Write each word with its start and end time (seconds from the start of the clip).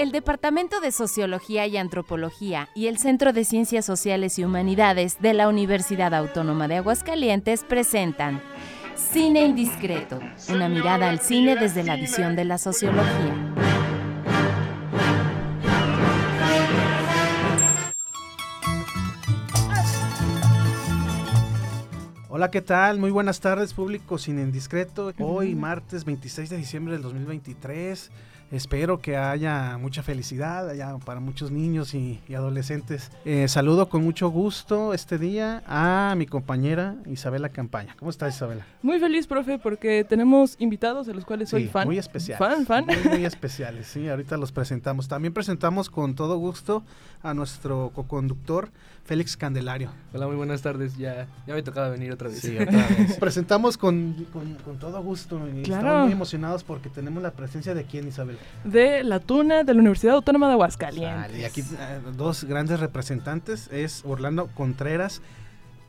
el 0.00 0.12
Departamento 0.12 0.80
de 0.80 0.92
Sociología 0.92 1.66
y 1.66 1.76
Antropología 1.76 2.70
y 2.74 2.86
el 2.86 2.96
Centro 2.96 3.34
de 3.34 3.44
Ciencias 3.44 3.84
Sociales 3.84 4.38
y 4.38 4.44
Humanidades 4.44 5.20
de 5.20 5.34
la 5.34 5.46
Universidad 5.46 6.14
Autónoma 6.14 6.68
de 6.68 6.76
Aguascalientes 6.76 7.64
presentan 7.64 8.40
Cine 8.94 9.44
Indiscreto, 9.44 10.18
una 10.48 10.70
mirada 10.70 11.10
al 11.10 11.20
cine 11.20 11.54
desde 11.54 11.84
la 11.84 11.96
visión 11.96 12.34
de 12.34 12.46
la 12.46 12.56
sociología. 12.56 13.54
Hola, 22.30 22.50
¿qué 22.50 22.62
tal? 22.62 22.98
Muy 22.98 23.10
buenas 23.10 23.40
tardes, 23.40 23.74
público 23.74 24.16
Cine 24.16 24.40
Indiscreto. 24.40 25.12
Hoy, 25.18 25.54
martes 25.54 26.06
26 26.06 26.48
de 26.48 26.56
diciembre 26.56 26.94
del 26.94 27.02
2023. 27.02 28.10
Espero 28.50 28.98
que 28.98 29.16
haya 29.16 29.78
mucha 29.78 30.02
felicidad 30.02 30.68
allá 30.68 30.96
para 31.04 31.20
muchos 31.20 31.52
niños 31.52 31.94
y, 31.94 32.20
adolescentes. 32.34 33.12
Eh, 33.24 33.46
saludo 33.46 33.88
con 33.88 34.02
mucho 34.02 34.28
gusto 34.28 34.92
este 34.92 35.18
día 35.18 35.62
a 35.68 36.14
mi 36.16 36.26
compañera 36.26 36.96
Isabela 37.06 37.50
Campaña. 37.50 37.94
¿Cómo 37.96 38.10
estás, 38.10 38.34
Isabela? 38.34 38.66
Muy 38.82 38.98
feliz, 38.98 39.28
profe, 39.28 39.58
porque 39.60 40.02
tenemos 40.02 40.56
invitados 40.58 41.06
de 41.06 41.14
los 41.14 41.24
cuales 41.24 41.48
soy 41.48 41.68
fan. 41.68 41.86
Muy 41.86 41.98
especiales. 41.98 42.38
Fan, 42.38 42.66
fan. 42.66 42.86
Muy, 42.86 43.24
especiales, 43.24 43.86
sí, 43.86 44.08
ahorita 44.08 44.36
los 44.36 44.50
presentamos. 44.50 45.06
También 45.06 45.32
presentamos 45.32 45.88
con 45.88 46.16
todo 46.16 46.36
gusto 46.36 46.82
a 47.22 47.34
nuestro 47.34 47.92
co-conductor, 47.94 48.70
Félix 49.04 49.36
Candelario. 49.36 49.90
Hola, 50.12 50.26
muy 50.26 50.36
buenas 50.36 50.62
tardes. 50.62 50.96
Ya, 50.96 51.28
ya 51.46 51.54
me 51.54 51.62
tocaba 51.62 51.88
venir 51.90 52.12
otra 52.12 52.28
vez. 52.28 52.40
Sí, 52.40 52.56
otra 52.58 52.86
vez. 52.88 53.16
Presentamos 53.20 53.76
con, 53.76 54.26
con, 54.32 54.78
todo 54.78 55.00
gusto 55.02 55.40
y 55.54 55.62
estamos 55.62 56.04
muy 56.04 56.12
emocionados 56.12 56.64
porque 56.64 56.88
tenemos 56.88 57.22
la 57.22 57.30
presencia 57.30 57.74
de 57.74 57.84
quién, 57.84 58.08
Isabel. 58.08 58.39
De 58.64 59.04
la 59.04 59.20
Tuna 59.20 59.64
de 59.64 59.74
la 59.74 59.80
Universidad 59.80 60.14
Autónoma 60.14 60.46
de 60.48 60.52
Aguascalientes. 60.54 61.38
y 61.38 61.44
aquí 61.44 61.60
eh, 61.60 62.00
dos 62.16 62.44
grandes 62.44 62.80
representantes 62.80 63.68
es 63.72 64.02
Orlando 64.04 64.48
Contreras, 64.54 65.22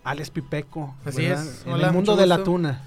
Alex 0.04 0.30
Pipeco. 0.30 0.96
Así 1.06 1.26
es. 1.26 1.64
En 1.66 1.80
el 1.80 1.92
mundo 1.92 2.16
de 2.16 2.28
la 2.28 2.44
tuna. 2.44 2.82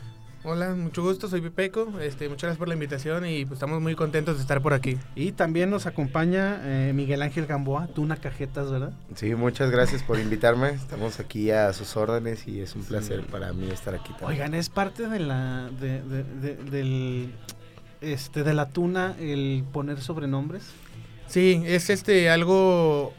Hola, 0.47 0.75
mucho 0.75 1.03
gusto, 1.03 1.27
soy 1.27 1.41
Pipeco. 1.41 1.99
Este, 2.03 2.29
muchas 2.29 2.43
gracias 2.43 2.59
por 2.59 2.69
la 2.69 2.75
invitación 2.75 3.25
y 3.25 3.47
pues, 3.47 3.57
estamos 3.57 3.81
muy 3.81 3.95
contentos 3.95 4.37
de 4.37 4.43
estar 4.43 4.61
por 4.61 4.75
aquí. 4.75 4.99
Y 5.15 5.33
también 5.33 5.71
nos 5.71 5.87
acompaña 5.87 6.61
eh, 6.63 6.93
Miguel 6.95 7.23
Ángel 7.23 7.47
Gamboa, 7.47 7.87
Tuna 7.87 8.17
Cajetas, 8.17 8.71
¿verdad? 8.71 8.93
Sí, 9.15 9.35
muchas 9.35 9.71
gracias 9.71 10.03
por 10.03 10.19
invitarme. 10.19 10.69
Estamos 10.69 11.19
aquí 11.19 11.51
a 11.51 11.73
sus 11.73 11.97
órdenes 11.97 12.47
y 12.47 12.61
es 12.61 12.77
un 12.77 12.85
placer 12.85 13.23
para 13.23 13.55
mí 13.55 13.71
estar 13.71 13.95
aquí 13.95 14.11
también. 14.11 14.33
Oigan, 14.33 14.53
es 14.53 14.69
parte 14.69 15.09
de 15.09 15.19
la 15.19 15.71
de, 15.81 16.03
del 16.71 17.33
este 18.13 18.45
de 18.45 18.55
la 18.55 18.69
Tuna 18.69 19.17
el 19.19 19.65
poner 19.73 20.01
sobrenombres. 20.01 20.65
Sí, 21.27 21.63
es 21.65 21.91
este 21.91 22.29
algo 22.29 23.15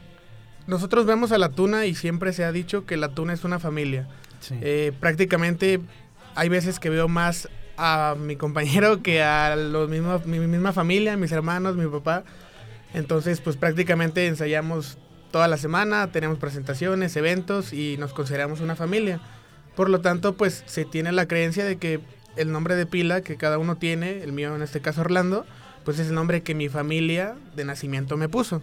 nosotros 0.68 1.06
vemos 1.06 1.32
a 1.32 1.38
la 1.38 1.50
tuna 1.50 1.86
y 1.86 1.94
siempre 1.94 2.34
se 2.34 2.44
ha 2.44 2.52
dicho 2.52 2.86
que 2.86 2.98
la 2.98 3.10
tuna 3.10 3.34
es 3.34 3.44
una 3.44 3.60
familia. 3.60 4.08
Eh, 4.62 4.94
prácticamente 5.00 5.80
hay 6.36 6.50
veces 6.50 6.80
que 6.80 6.90
veo 6.90 7.08
más 7.08 7.50
a 7.78 8.16
mi 8.18 8.36
compañero 8.36 9.04
que 9.04 9.22
a 9.22 9.56
los 9.56 9.90
mismos, 9.90 10.26
mi 10.26 10.40
misma 10.40 10.74
familia, 10.74 11.18
mis 11.18 11.32
hermanos, 11.32 11.76
mi 11.76 11.88
papá. 11.88 12.24
Entonces, 12.94 13.42
pues 13.42 13.58
prácticamente 13.58 14.26
ensayamos 14.26 14.98
toda 15.32 15.48
la 15.48 15.58
semana, 15.58 16.12
tenemos 16.12 16.40
presentaciones, 16.40 17.16
eventos 17.16 17.74
y 17.74 17.98
nos 17.98 18.14
consideramos 18.14 18.62
una 18.62 18.76
familia. 18.76 19.20
Por 19.76 19.90
lo 19.90 20.02
tanto, 20.02 20.36
pues 20.36 20.64
se 20.66 20.86
tiene 20.86 21.12
la 21.12 21.28
creencia 21.28 21.66
de 21.66 21.78
que 21.78 22.00
el 22.36 22.52
nombre 22.52 22.76
de 22.76 22.86
pila 22.86 23.22
que 23.22 23.38
cada 23.38 23.58
uno 23.58 23.78
tiene, 23.78 24.24
el 24.24 24.32
mío 24.32 24.56
en 24.56 24.62
este 24.62 24.82
caso 24.82 25.02
Orlando, 25.02 25.46
pues 25.84 26.00
es 26.00 26.10
el 26.10 26.16
nombre 26.16 26.44
que 26.44 26.56
mi 26.56 26.70
familia 26.70 27.36
de 27.56 27.66
nacimiento 27.66 28.18
me 28.18 28.30
puso. 28.30 28.62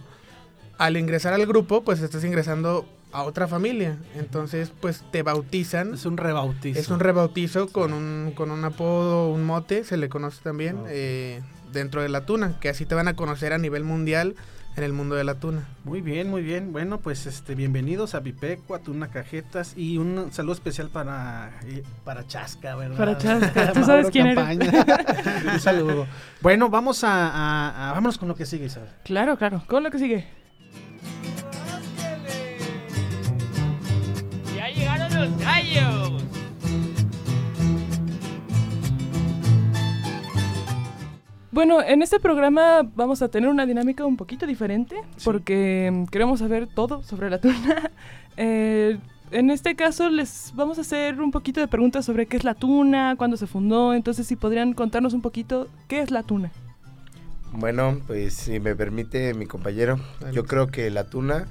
Al 0.77 0.97
ingresar 0.97 1.33
al 1.33 1.45
grupo, 1.45 1.83
pues 1.83 2.01
estás 2.01 2.23
ingresando 2.23 2.87
a 3.11 3.23
otra 3.23 3.47
familia. 3.47 3.97
Entonces, 4.15 4.71
pues 4.81 5.03
te 5.11 5.23
bautizan. 5.23 5.93
Es 5.93 6.05
un 6.05 6.17
rebautizo. 6.17 6.79
Es 6.79 6.89
un 6.89 6.99
rebautizo 6.99 7.67
con 7.67 7.93
un, 7.93 8.33
con 8.35 8.51
un 8.51 8.65
apodo, 8.65 9.29
un 9.29 9.45
mote, 9.45 9.83
se 9.83 9.97
le 9.97 10.09
conoce 10.09 10.41
también, 10.43 10.83
eh, 10.87 11.41
dentro 11.71 12.01
de 12.01 12.09
la 12.09 12.25
tuna, 12.25 12.59
que 12.59 12.69
así 12.69 12.85
te 12.85 12.95
van 12.95 13.07
a 13.07 13.15
conocer 13.15 13.53
a 13.53 13.57
nivel 13.57 13.83
mundial 13.83 14.35
en 14.75 14.83
el 14.83 14.93
mundo 14.93 15.15
de 15.15 15.23
la 15.23 15.35
tuna. 15.35 15.67
Muy 15.83 16.01
bien, 16.01 16.29
muy 16.29 16.41
bien. 16.41 16.71
Bueno, 16.71 16.99
pues 16.99 17.25
este 17.25 17.55
bienvenidos 17.55 18.15
a 18.15 18.19
Vipeco, 18.19 18.75
a 18.75 18.79
Tuna 18.79 19.09
Cajetas 19.09 19.73
y 19.77 19.97
un 19.97 20.31
saludo 20.31 20.53
especial 20.53 20.89
para 20.89 21.51
eh, 21.65 21.83
para 22.03 22.25
Chasca, 22.27 22.75
¿verdad? 22.75 22.97
Para 22.97 23.17
Chasca. 23.17 23.71
¿Tú 23.73 23.83
sabes 23.83 24.09
quién 24.09 24.37
un 25.53 25.59
saludo. 25.59 26.07
Bueno, 26.41 26.69
vamos 26.69 27.03
a, 27.03 27.89
a, 27.89 27.93
vámonos 27.93 28.17
con 28.17 28.27
lo 28.27 28.35
que 28.35 28.45
sigue, 28.45 28.65
Isabel. 28.65 28.89
Claro, 29.03 29.37
claro. 29.37 29.63
Con 29.67 29.83
lo 29.83 29.91
que 29.91 29.99
sigue. 29.99 30.43
Bueno, 41.53 41.83
en 41.83 42.01
este 42.01 42.19
programa 42.19 42.81
vamos 42.95 43.21
a 43.21 43.27
tener 43.27 43.47
una 43.47 43.67
dinámica 43.67 44.03
un 44.07 44.17
poquito 44.17 44.47
diferente 44.47 44.95
porque 45.23 45.91
mm, 45.93 46.05
queremos 46.05 46.39
saber 46.39 46.65
todo 46.65 47.03
sobre 47.03 47.29
la 47.29 47.39
tuna. 47.39 47.91
Eh, 48.35 48.97
en 49.29 49.51
este 49.51 49.75
caso 49.75 50.09
les 50.09 50.53
vamos 50.55 50.79
a 50.79 50.81
hacer 50.81 51.21
un 51.21 51.29
poquito 51.29 51.59
de 51.59 51.67
preguntas 51.67 52.03
sobre 52.03 52.25
qué 52.25 52.35
es 52.37 52.43
la 52.43 52.55
tuna, 52.55 53.13
cuándo 53.15 53.37
se 53.37 53.45
fundó, 53.45 53.93
entonces 53.93 54.25
si 54.25 54.35
podrían 54.35 54.73
contarnos 54.73 55.13
un 55.13 55.21
poquito 55.21 55.67
qué 55.87 55.99
es 55.99 56.09
la 56.09 56.23
tuna. 56.23 56.51
Bueno, 57.51 58.01
pues 58.07 58.33
si 58.33 58.59
me 58.59 58.75
permite 58.75 59.35
mi 59.35 59.45
compañero, 59.45 59.99
yo 60.31 60.45
creo 60.45 60.65
que 60.65 60.89
la 60.89 61.03
tuna 61.03 61.45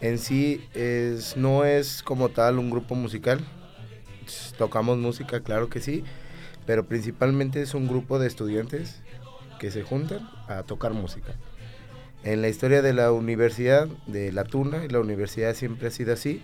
en 0.00 0.18
sí 0.18 0.60
es, 0.74 1.36
no 1.36 1.64
es 1.64 2.02
como 2.02 2.30
tal 2.30 2.58
un 2.58 2.68
grupo 2.68 2.96
musical. 2.96 3.38
Tocamos 4.58 4.98
música, 4.98 5.38
claro 5.38 5.68
que 5.68 5.78
sí, 5.78 6.02
pero 6.66 6.84
principalmente 6.86 7.62
es 7.62 7.74
un 7.74 7.86
grupo 7.86 8.18
de 8.18 8.26
estudiantes 8.26 9.02
que 9.58 9.70
se 9.70 9.82
juntan 9.82 10.28
a 10.46 10.62
tocar 10.62 10.92
música. 10.92 11.34
En 12.24 12.42
la 12.42 12.48
historia 12.48 12.82
de 12.82 12.92
la 12.92 13.12
universidad, 13.12 13.86
de 14.06 14.32
La 14.32 14.44
Tuna, 14.44 14.82
la 14.88 15.00
universidad 15.00 15.54
siempre 15.54 15.88
ha 15.88 15.90
sido 15.90 16.12
así. 16.12 16.42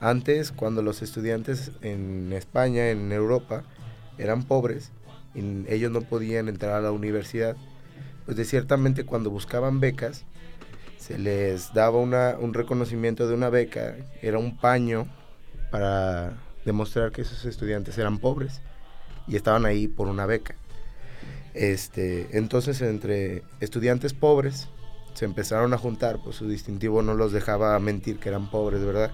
Antes, 0.00 0.52
cuando 0.52 0.82
los 0.82 1.02
estudiantes 1.02 1.72
en 1.82 2.32
España, 2.32 2.90
en 2.90 3.12
Europa, 3.12 3.64
eran 4.18 4.44
pobres 4.44 4.92
ellos 5.34 5.90
no 5.90 6.02
podían 6.02 6.48
entrar 6.48 6.72
a 6.72 6.80
la 6.80 6.92
universidad, 6.92 7.56
pues 8.24 8.36
de 8.36 8.44
ciertamente 8.44 9.04
cuando 9.04 9.30
buscaban 9.30 9.80
becas, 9.80 10.24
se 10.98 11.18
les 11.18 11.72
daba 11.74 11.98
una, 11.98 12.36
un 12.38 12.54
reconocimiento 12.54 13.26
de 13.26 13.34
una 13.34 13.48
beca, 13.48 13.96
era 14.20 14.38
un 14.38 14.56
paño 14.56 15.06
para 15.70 16.34
demostrar 16.64 17.10
que 17.10 17.22
esos 17.22 17.44
estudiantes 17.44 17.98
eran 17.98 18.18
pobres 18.18 18.60
y 19.26 19.36
estaban 19.36 19.66
ahí 19.66 19.88
por 19.88 20.06
una 20.08 20.26
beca. 20.26 20.54
Este, 21.54 22.36
entonces 22.36 22.80
entre 22.80 23.42
estudiantes 23.60 24.14
pobres 24.14 24.68
se 25.14 25.26
empezaron 25.26 25.74
a 25.74 25.78
juntar, 25.78 26.18
pues 26.24 26.36
su 26.36 26.48
distintivo 26.48 27.02
no 27.02 27.14
los 27.14 27.32
dejaba 27.32 27.78
mentir 27.78 28.18
que 28.18 28.30
eran 28.30 28.50
pobres, 28.50 28.84
¿verdad? 28.84 29.12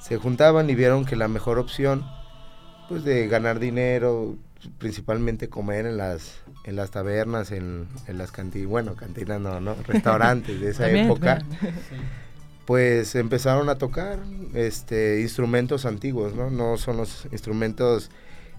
Se 0.00 0.16
juntaban 0.18 0.68
y 0.68 0.74
vieron 0.74 1.04
que 1.04 1.16
la 1.16 1.28
mejor 1.28 1.58
opción 1.58 2.04
pues 2.88 3.04
de 3.04 3.28
ganar 3.28 3.58
dinero, 3.58 4.36
principalmente 4.78 5.48
comer 5.48 5.86
en 5.86 5.96
las 5.96 6.40
en 6.64 6.76
las 6.76 6.90
tabernas, 6.90 7.50
en, 7.50 7.88
las 8.08 8.30
cantinas, 8.30 8.68
bueno, 8.68 8.94
cantinas 8.94 9.40
no, 9.40 9.60
¿no? 9.60 9.74
Restaurantes 9.86 10.60
de 10.60 10.70
esa 10.70 10.90
época. 10.90 11.42
Pues 12.66 13.14
empezaron 13.14 13.70
a 13.70 13.76
tocar 13.76 14.18
este 14.52 15.22
instrumentos 15.22 15.86
antiguos, 15.86 16.34
¿no? 16.34 16.50
No 16.50 16.76
son 16.76 16.98
los 16.98 17.26
instrumentos 17.32 18.10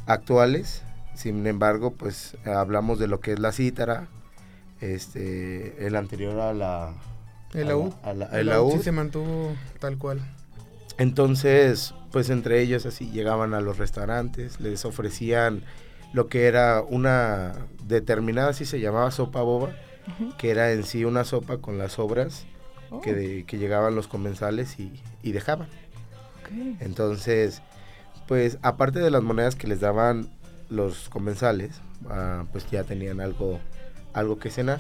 actuales. 0.08 0.82
Sin 1.20 1.46
embargo, 1.48 1.92
pues 1.92 2.38
hablamos 2.46 2.98
de 2.98 3.08
lo 3.08 3.20
que 3.20 3.34
es 3.34 3.40
la 3.40 3.52
cítara, 3.52 4.08
este 4.80 5.86
el 5.86 5.98
anterior 5.98 6.40
a 6.40 6.54
la 6.54 6.94
el 7.54 7.68
laúd, 7.68 7.92
el 8.32 8.82
se 8.82 8.94
mantuvo 8.94 9.52
tal 9.82 9.98
cual. 9.98 10.22
Entonces, 10.98 11.94
pues 12.14 12.30
entre 12.30 12.62
ellos 12.62 12.86
así 12.86 13.12
llegaban 13.12 13.54
a 13.54 13.60
los 13.60 13.78
restaurantes, 13.78 14.62
les 14.62 14.86
ofrecían 14.86 15.64
lo 16.14 16.28
que 16.28 16.46
era 16.46 16.82
una 16.88 17.54
determinada, 17.84 18.52
así 18.52 18.64
se 18.64 18.80
llamaba 18.80 19.12
sopa 19.12 19.42
boba, 19.42 19.72
que 20.38 20.52
era 20.52 20.72
en 20.72 20.86
sí 20.86 21.04
una 21.04 21.26
sopa 21.26 21.58
con 21.58 21.78
las 21.78 21.92
sobras 21.92 22.46
que, 23.04 23.46
oh. 23.46 23.56
llegaban 23.58 23.94
los 23.94 24.08
comensales 24.08 24.78
y, 24.80 25.32
dejaban. 25.34 25.68
Entonces, 26.80 27.62
pues 28.26 28.58
aparte 28.62 29.00
de 29.00 29.12
las 29.12 29.22
monedas 29.22 29.58
que 29.58 29.68
les 29.68 29.82
daban 29.82 30.30
los 30.70 31.10
comensales, 31.10 31.82
ah, 32.10 32.46
pues 32.52 32.70
ya 32.70 32.84
tenían 32.84 33.22
algo, 33.22 33.60
algo 34.14 34.40
que 34.40 34.50
cenar. 34.50 34.80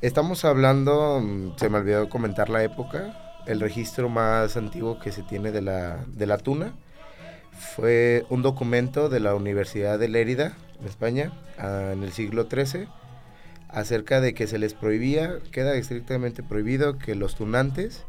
Estamos 0.00 0.44
hablando, 0.44 1.20
mm, 1.20 1.56
se 1.56 1.68
me 1.68 1.78
olvidó 1.78 2.08
comentar 2.08 2.48
la 2.48 2.62
época, 2.62 3.42
el 3.46 3.60
registro 3.60 4.08
más 4.08 4.56
antiguo 4.56 4.98
que 4.98 5.12
se 5.12 5.22
tiene 5.22 5.50
de 5.50 5.62
la, 5.62 6.04
de 6.06 6.26
la 6.26 6.38
tuna 6.38 6.72
fue 7.52 8.24
un 8.28 8.42
documento 8.42 9.08
de 9.08 9.20
la 9.20 9.34
Universidad 9.34 9.98
de 9.98 10.08
Lérida, 10.08 10.56
en 10.80 10.86
España, 10.86 11.32
en 11.58 12.02
el 12.02 12.12
siglo 12.12 12.48
XIII, 12.50 12.88
acerca 13.68 14.20
de 14.20 14.34
que 14.34 14.46
se 14.46 14.58
les 14.58 14.74
prohibía, 14.74 15.38
queda 15.50 15.74
estrictamente 15.74 16.42
prohibido 16.42 16.98
que 16.98 17.14
los 17.14 17.36
tunantes 17.36 18.04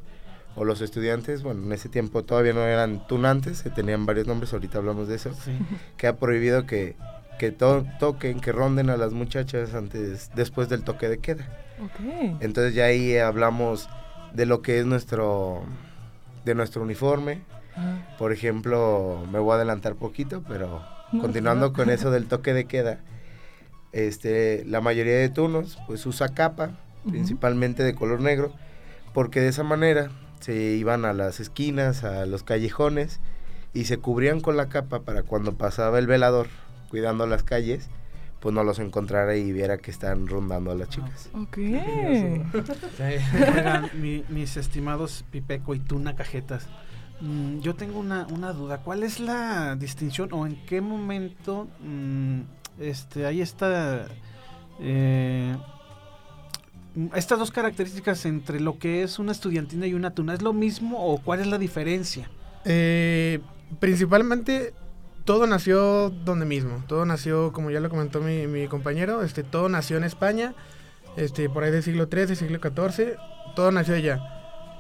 o 0.55 0.65
los 0.65 0.81
estudiantes, 0.81 1.44
bueno, 1.44 1.63
en 1.63 1.71
ese 1.71 1.89
tiempo 1.89 2.23
todavía 2.23 2.53
no 2.53 2.61
eran 2.61 3.07
tunantes, 3.07 3.59
se 3.59 3.69
tenían 3.69 4.05
varios 4.05 4.27
nombres, 4.27 4.53
ahorita 4.53 4.77
hablamos 4.77 5.07
de 5.07 5.15
eso, 5.15 5.31
queda 5.97 6.17
prohibido 6.17 6.65
que, 6.65 6.95
que 7.39 7.51
toquen, 7.51 8.39
que 8.39 8.51
ronden 8.51 8.89
a 8.89 8.97
las 8.97 9.13
muchachas 9.13 9.73
antes, 9.73 10.29
después 10.35 10.69
del 10.69 10.83
toque 10.83 11.09
de 11.09 11.17
queda. 11.17 11.47
Entonces 12.39 12.75
ya 12.75 12.85
ahí 12.85 13.17
hablamos 13.17 13.89
de 14.33 14.45
lo 14.45 14.61
que 14.61 14.79
es 14.79 14.85
nuestro, 14.85 15.63
de 16.45 16.55
nuestro 16.55 16.83
uniforme. 16.83 17.41
Ah. 17.75 18.15
Por 18.19 18.31
ejemplo, 18.31 19.25
me 19.31 19.39
voy 19.39 19.53
a 19.53 19.55
adelantar 19.55 19.95
poquito, 19.95 20.44
pero 20.47 20.83
continuando 21.19 21.73
con 21.73 21.89
eso 21.89 22.11
del 22.11 22.27
toque 22.27 22.53
de 22.53 22.65
queda, 22.65 23.00
este, 23.91 24.63
la 24.65 24.81
mayoría 24.81 25.15
de 25.15 25.29
tunos 25.29 25.79
pues 25.88 26.05
usa 26.05 26.29
capa, 26.29 26.71
principalmente 27.09 27.83
de 27.83 27.95
color 27.95 28.21
negro, 28.21 28.53
porque 29.13 29.41
de 29.41 29.50
esa 29.50 29.63
manera 29.63 30.09
se 30.43 30.75
iban 30.75 31.05
a 31.05 31.13
las 31.13 31.39
esquinas, 31.39 32.03
a 32.03 32.25
los 32.25 32.43
callejones 32.43 33.21
y 33.73 33.85
se 33.85 33.97
cubrían 33.97 34.41
con 34.41 34.57
la 34.57 34.67
capa 34.67 35.03
para 35.03 35.23
cuando 35.23 35.53
pasaba 35.53 35.99
el 35.99 36.07
velador 36.07 36.47
cuidando 36.89 37.25
las 37.25 37.43
calles, 37.43 37.89
pues 38.41 38.53
no 38.53 38.65
los 38.65 38.79
encontrara 38.79 39.37
y 39.37 39.53
viera 39.53 39.77
que 39.77 39.89
están 39.89 40.27
rondando 40.27 40.71
a 40.71 40.75
las 40.75 40.89
chicas. 40.89 41.29
Ok. 41.33 41.57
mis 44.29 44.57
estimados 44.57 45.23
Pipeco 45.31 45.75
y 45.75 45.79
Tuna 45.79 46.17
Cajetas, 46.17 46.67
mm, 47.21 47.59
yo 47.59 47.75
tengo 47.75 47.99
una, 47.99 48.27
una, 48.27 48.51
duda. 48.51 48.79
¿Cuál 48.79 49.03
es 49.03 49.21
la 49.21 49.77
distinción 49.77 50.33
o 50.33 50.45
en 50.45 50.57
qué 50.65 50.81
momento 50.81 51.69
mm, 51.79 52.41
este, 52.79 53.25
ahí 53.25 53.41
está. 53.41 54.05
Eh, 54.79 55.55
estas 57.15 57.39
dos 57.39 57.51
características 57.51 58.25
entre 58.25 58.59
lo 58.59 58.77
que 58.77 59.03
es 59.03 59.19
una 59.19 59.31
estudiantina 59.31 59.87
y 59.87 59.93
una 59.93 60.11
tuna, 60.11 60.33
¿es 60.33 60.41
lo 60.41 60.53
mismo 60.53 61.05
o 61.05 61.17
cuál 61.19 61.39
es 61.39 61.47
la 61.47 61.57
diferencia? 61.57 62.29
Eh, 62.65 63.39
principalmente 63.79 64.73
todo 65.25 65.47
nació 65.47 66.09
donde 66.09 66.45
mismo, 66.45 66.83
todo 66.87 67.05
nació, 67.05 67.51
como 67.53 67.71
ya 67.71 67.79
lo 67.79 67.89
comentó 67.89 68.21
mi, 68.21 68.67
compañero, 68.67 69.23
este, 69.23 69.43
todo 69.43 69.69
nació 69.69 69.97
en 69.97 70.03
España, 70.03 70.53
este, 71.15 71.49
por 71.49 71.63
ahí 71.63 71.71
del 71.71 71.83
siglo 71.83 72.07
XIII, 72.11 72.35
siglo 72.35 72.59
XIV, 72.59 73.15
todo 73.55 73.71
nació 73.71 73.95
allá. 73.95 74.19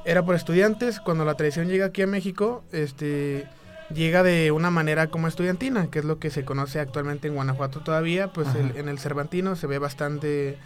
Era 0.05 0.23
por 0.25 0.35
estudiantes, 0.35 0.99
cuando 0.99 1.23
la 1.23 1.35
tradición 1.35 1.67
llega 1.67 1.87
aquí 1.87 2.01
a 2.01 2.07
México, 2.07 2.63
este, 2.73 3.47
llega 3.93 4.21
de 4.21 4.51
una 4.51 4.69
manera 4.69 5.07
como 5.07 5.27
estudiantina, 5.27 5.87
que 5.89 5.99
es 5.99 6.05
lo 6.05 6.19
que 6.19 6.29
se 6.29 6.43
conoce 6.43 6.79
actualmente 6.79 7.29
en 7.29 7.35
Guanajuato 7.35 7.79
todavía, 7.79 8.33
pues 8.33 8.49
en 8.55 8.89
el 8.89 8.99
Cervantino 8.99 9.55
se 9.55 9.67
ve 9.67 9.79
bastante, 9.79 10.57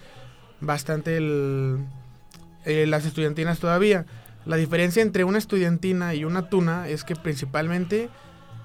bastante 0.61 1.17
el, 1.17 1.79
eh, 2.65 2.85
las 2.87 3.05
estudiantinas 3.05 3.59
todavía. 3.59 4.05
La 4.45 4.55
diferencia 4.55 5.01
entre 5.01 5.23
una 5.23 5.37
estudiantina 5.37 6.13
y 6.15 6.23
una 6.23 6.49
tuna 6.49 6.87
es 6.87 7.03
que 7.03 7.15
principalmente 7.15 8.09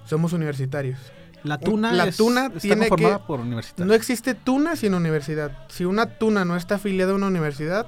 somos 0.04 0.32
universitarios. 0.32 0.98
La 1.42 1.58
tuna, 1.58 1.92
la 1.92 2.12
tuna 2.12 2.50
tiene 2.50 2.88
que, 2.88 3.18
por 3.26 3.40
universidad. 3.40 3.84
No 3.84 3.94
existe 3.94 4.34
tuna 4.34 4.76
sin 4.76 4.94
universidad. 4.94 5.66
Si 5.68 5.84
una 5.84 6.06
tuna 6.06 6.44
no 6.44 6.56
está 6.56 6.76
afiliada 6.76 7.12
a 7.12 7.16
una 7.16 7.26
universidad, 7.26 7.86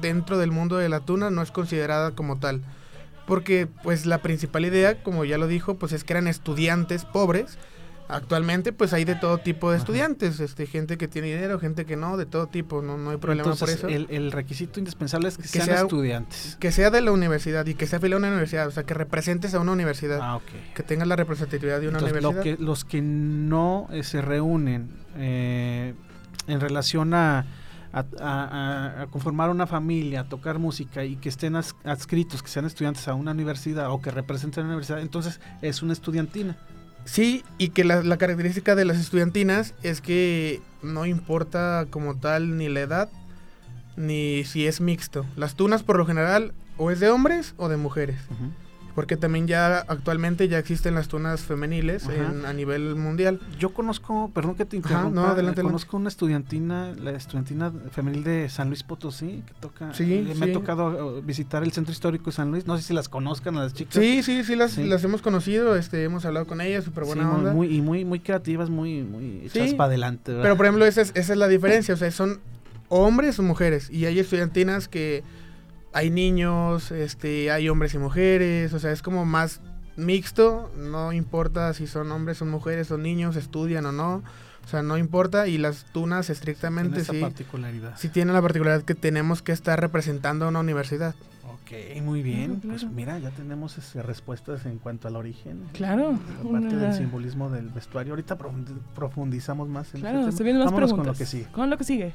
dentro 0.00 0.38
del 0.38 0.50
mundo 0.50 0.78
de 0.78 0.88
la 0.88 1.00
tuna 1.00 1.28
no 1.30 1.42
es 1.42 1.50
considerada 1.50 2.12
como 2.12 2.38
tal 2.38 2.62
porque 3.26 3.66
pues 3.66 4.06
la 4.06 4.18
principal 4.18 4.64
idea, 4.64 5.02
como 5.02 5.24
ya 5.24 5.38
lo 5.38 5.46
dijo, 5.46 5.74
pues 5.74 5.92
es 5.92 6.04
que 6.04 6.12
eran 6.12 6.28
estudiantes 6.28 7.04
pobres. 7.04 7.58
Actualmente 8.08 8.72
pues 8.72 8.92
hay 8.92 9.04
de 9.04 9.14
todo 9.14 9.38
tipo 9.38 9.70
de 9.70 9.78
estudiantes, 9.78 10.38
este 10.40 10.66
gente 10.66 10.98
que 10.98 11.08
tiene 11.08 11.28
dinero, 11.28 11.58
gente 11.58 11.86
que 11.86 11.96
no, 11.96 12.16
de 12.16 12.26
todo 12.26 12.48
tipo, 12.48 12.82
no, 12.82 12.98
no 12.98 13.10
hay 13.10 13.16
problema 13.16 13.54
por 13.54 13.70
eso. 13.70 13.88
El, 13.88 14.06
el, 14.10 14.30
requisito 14.30 14.78
indispensable 14.78 15.28
es 15.28 15.38
que, 15.38 15.48
sean 15.48 15.70
estudiantes. 15.70 16.56
Que 16.60 16.70
sea 16.70 16.90
de 16.90 17.00
la 17.00 17.12
universidad 17.12 17.64
y 17.66 17.74
que 17.74 17.86
sea 17.86 17.98
afiliado 17.98 18.18
a 18.18 18.20
una 18.20 18.28
universidad, 18.28 18.68
o 18.68 18.70
sea, 18.70 18.82
que 18.82 18.94
representes 18.94 19.54
a 19.54 19.60
una 19.60 19.72
universidad. 19.72 20.18
Ah, 20.20 20.40
Que 20.74 20.82
tengas 20.82 21.08
la 21.08 21.16
representatividad 21.16 21.80
de 21.80 21.88
una 21.88 21.98
universidad. 21.98 22.42
que, 22.42 22.56
los 22.58 22.84
que 22.84 23.00
no 23.00 23.88
eh, 23.90 24.02
se 24.02 24.20
reúnen 24.20 24.90
eh, 25.16 25.94
en 26.46 26.60
relación 26.60 27.14
a 27.14 27.46
a, 27.94 29.06
conformar 29.10 29.50
una 29.50 29.66
familia, 29.66 30.20
a 30.20 30.24
tocar 30.24 30.58
música 30.58 31.04
y 31.04 31.16
que 31.16 31.28
estén 31.28 31.54
adscritos, 31.54 32.42
que 32.42 32.48
sean 32.48 32.64
estudiantes 32.64 33.06
a 33.08 33.14
una 33.14 33.30
universidad 33.30 33.90
o 33.90 34.00
que 34.00 34.10
representen 34.10 34.62
a 34.62 34.64
una 34.64 34.74
universidad, 34.74 35.00
entonces 35.00 35.40
es 35.62 35.82
una 35.82 35.92
estudiantina. 35.92 36.56
Sí, 37.04 37.44
y 37.58 37.68
que 37.68 37.84
la, 37.84 38.16
característica 38.16 38.74
de 38.74 38.84
las 38.84 38.98
estudiantinas 38.98 39.74
es 39.82 40.00
que 40.00 40.62
no 40.82 41.06
importa 41.06 41.86
como 41.90 42.16
tal 42.16 42.56
ni 42.56 42.68
la 42.68 42.80
edad, 42.80 43.08
ni 43.96 44.44
si 44.44 44.66
es 44.66 44.80
mixto. 44.80 45.26
Las 45.36 45.54
tunas 45.54 45.82
por 45.82 45.98
lo 45.98 46.06
general 46.06 46.52
o 46.76 46.90
es 46.90 47.00
de 47.00 47.10
hombres 47.10 47.54
o 47.56 47.68
de 47.68 47.76
mujeres. 47.76 48.18
Porque 48.94 49.16
también 49.16 49.48
ya 49.48 49.78
actualmente 49.78 50.46
ya 50.46 50.58
existen 50.58 50.94
las 50.94 51.08
tunas 51.08 51.40
femeniles 51.42 52.06
a 52.46 52.52
nivel 52.52 52.94
mundial. 52.94 53.40
Yo 53.58 53.70
conozco, 53.70 54.30
perdón 54.32 54.54
que 54.54 54.64
te 54.64 54.76
interrumpa, 54.76 55.10
no, 55.10 55.26
adelante, 55.26 55.62
conozco 55.62 55.96
una 55.96 56.08
estudiantina, 56.08 56.94
la 57.02 57.10
estudiantina 57.10 57.72
femenil 57.90 58.22
de 58.22 58.48
San 58.48 58.68
Luis 58.68 58.84
Potosí, 58.84 59.42
que 59.46 59.52
toca, 59.58 59.92
sí, 59.94 60.32
me 60.38 60.50
ha 60.50 60.52
tocado 60.52 61.18
uh, 61.18 61.22
visitar 61.22 61.64
el 61.64 61.72
centro 61.72 61.92
histórico 61.92 62.26
de 62.26 62.32
San 62.32 62.52
Luis, 62.52 62.66
no 62.66 62.76
sé 62.76 62.84
si 62.84 62.94
las 62.94 63.08
conozcan 63.08 63.56
a 63.56 63.64
las 63.64 63.74
chicas. 63.74 63.94
Sí, 63.94 64.22
sí, 64.22 64.44
sí, 64.44 64.54
las, 64.54 64.78
las 64.78 65.02
hemos 65.02 65.22
conocido, 65.22 65.74
este, 65.74 66.04
hemos 66.04 66.24
hablado 66.24 66.46
con 66.46 66.60
ellas, 66.60 66.84
súper 66.84 67.04
buena 67.04 67.32
onda. 67.32 67.52
Muy, 67.52 67.74
y 67.74 67.80
muy, 67.80 68.04
muy 68.04 68.20
creativas, 68.20 68.70
muy, 68.70 69.02
muy 69.02 69.42
hechas 69.44 69.74
para 69.74 69.88
adelante. 69.88 70.38
Pero 70.40 70.56
por 70.56 70.66
ejemplo, 70.66 70.86
esa 70.86 71.00
es, 71.00 71.10
esa 71.16 71.32
es 71.32 71.38
la 71.38 71.48
diferencia, 71.48 71.94
o 71.94 71.96
sea, 71.96 72.12
son 72.12 72.40
hombres 72.88 73.40
o 73.40 73.42
mujeres, 73.42 73.90
y 73.90 74.06
hay 74.06 74.20
estudiantinas 74.20 74.86
que 74.86 75.24
hay 75.94 76.10
niños, 76.10 76.90
este, 76.90 77.52
hay 77.52 77.68
hombres 77.68 77.94
y 77.94 77.98
mujeres, 77.98 78.74
o 78.74 78.78
sea, 78.80 78.90
es 78.90 79.00
como 79.00 79.24
más 79.24 79.60
mixto, 79.96 80.72
no 80.76 81.12
importa 81.12 81.72
si 81.72 81.86
son 81.86 82.10
hombres 82.10 82.42
o 82.42 82.46
mujeres 82.46 82.90
o 82.90 82.98
niños, 82.98 83.36
estudian 83.36 83.86
o 83.86 83.92
no, 83.92 84.22
o 84.64 84.68
sea, 84.68 84.82
no 84.82 84.98
importa 84.98 85.46
y 85.46 85.56
las 85.56 85.84
tunas 85.92 86.30
estrictamente 86.30 87.04
sí, 87.04 87.20
particularidad. 87.20 87.96
sí 87.96 88.08
tienen 88.08 88.34
la 88.34 88.42
particularidad 88.42 88.84
que 88.84 88.96
tenemos 88.96 89.40
que 89.40 89.52
estar 89.52 89.80
representando 89.80 90.46
a 90.46 90.48
una 90.48 90.60
universidad. 90.60 91.14
Ok, 91.44 92.02
muy 92.02 92.22
bien. 92.22 92.60
Pues 92.60 92.84
mira, 92.84 93.18
ya 93.18 93.30
tenemos 93.30 93.94
respuestas 93.94 94.66
en 94.66 94.78
cuanto 94.78 95.08
al 95.08 95.16
origen. 95.16 95.62
Claro. 95.72 96.18
Aparte 96.46 96.76
del 96.76 96.92
simbolismo 96.92 97.48
del 97.48 97.68
vestuario. 97.68 98.12
Ahorita 98.12 98.36
profundizamos 98.94 99.68
más 99.68 99.94
en 99.94 100.02
claro, 100.02 100.28
este 100.28 100.44
tema. 100.44 100.64
Más 100.70 100.92
con 100.92 101.06
lo 101.06 101.14
que 101.14 101.24
sigue. 101.24 101.46
Con 101.52 101.70
lo 101.70 101.78
que 101.78 101.84
sigue. 101.84 102.12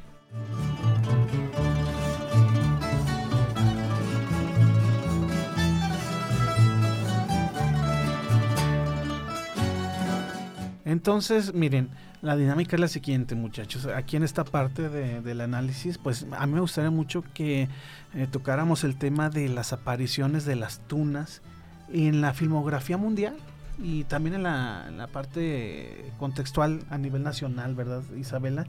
Entonces, 10.89 11.53
miren, 11.53 11.89
la 12.24 12.36
dinámica 12.36 12.75
es 12.75 12.79
la 12.79 12.88
siguiente, 12.88 13.36
muchachos. 13.36 13.86
Aquí 13.86 14.17
en 14.17 14.24
esta 14.24 14.43
parte 14.43 14.89
del 14.89 15.41
análisis, 15.41 16.00
pues 16.00 16.25
a 16.31 16.48
mí 16.48 16.53
me 16.53 16.62
gustaría 16.62 16.89
mucho 16.89 17.24
que 17.36 17.69
eh, 18.15 18.27
tocáramos 18.31 18.84
el 18.84 18.98
tema 18.98 19.29
de 19.29 19.50
las 19.50 19.72
apariciones 19.72 20.46
de 20.46 20.55
las 20.55 20.79
tunas 20.88 21.43
en 21.93 22.22
la 22.22 22.34
filmografía 22.34 22.98
mundial 22.98 23.38
y 23.77 24.03
también 24.05 24.34
en 24.34 24.43
la, 24.43 25.08
parte 25.13 26.12
contextual 26.17 26.81
a 26.89 26.98
nivel 26.98 27.22
nacional, 27.22 27.75
¿verdad, 27.75 28.01
Isabela? 28.17 28.65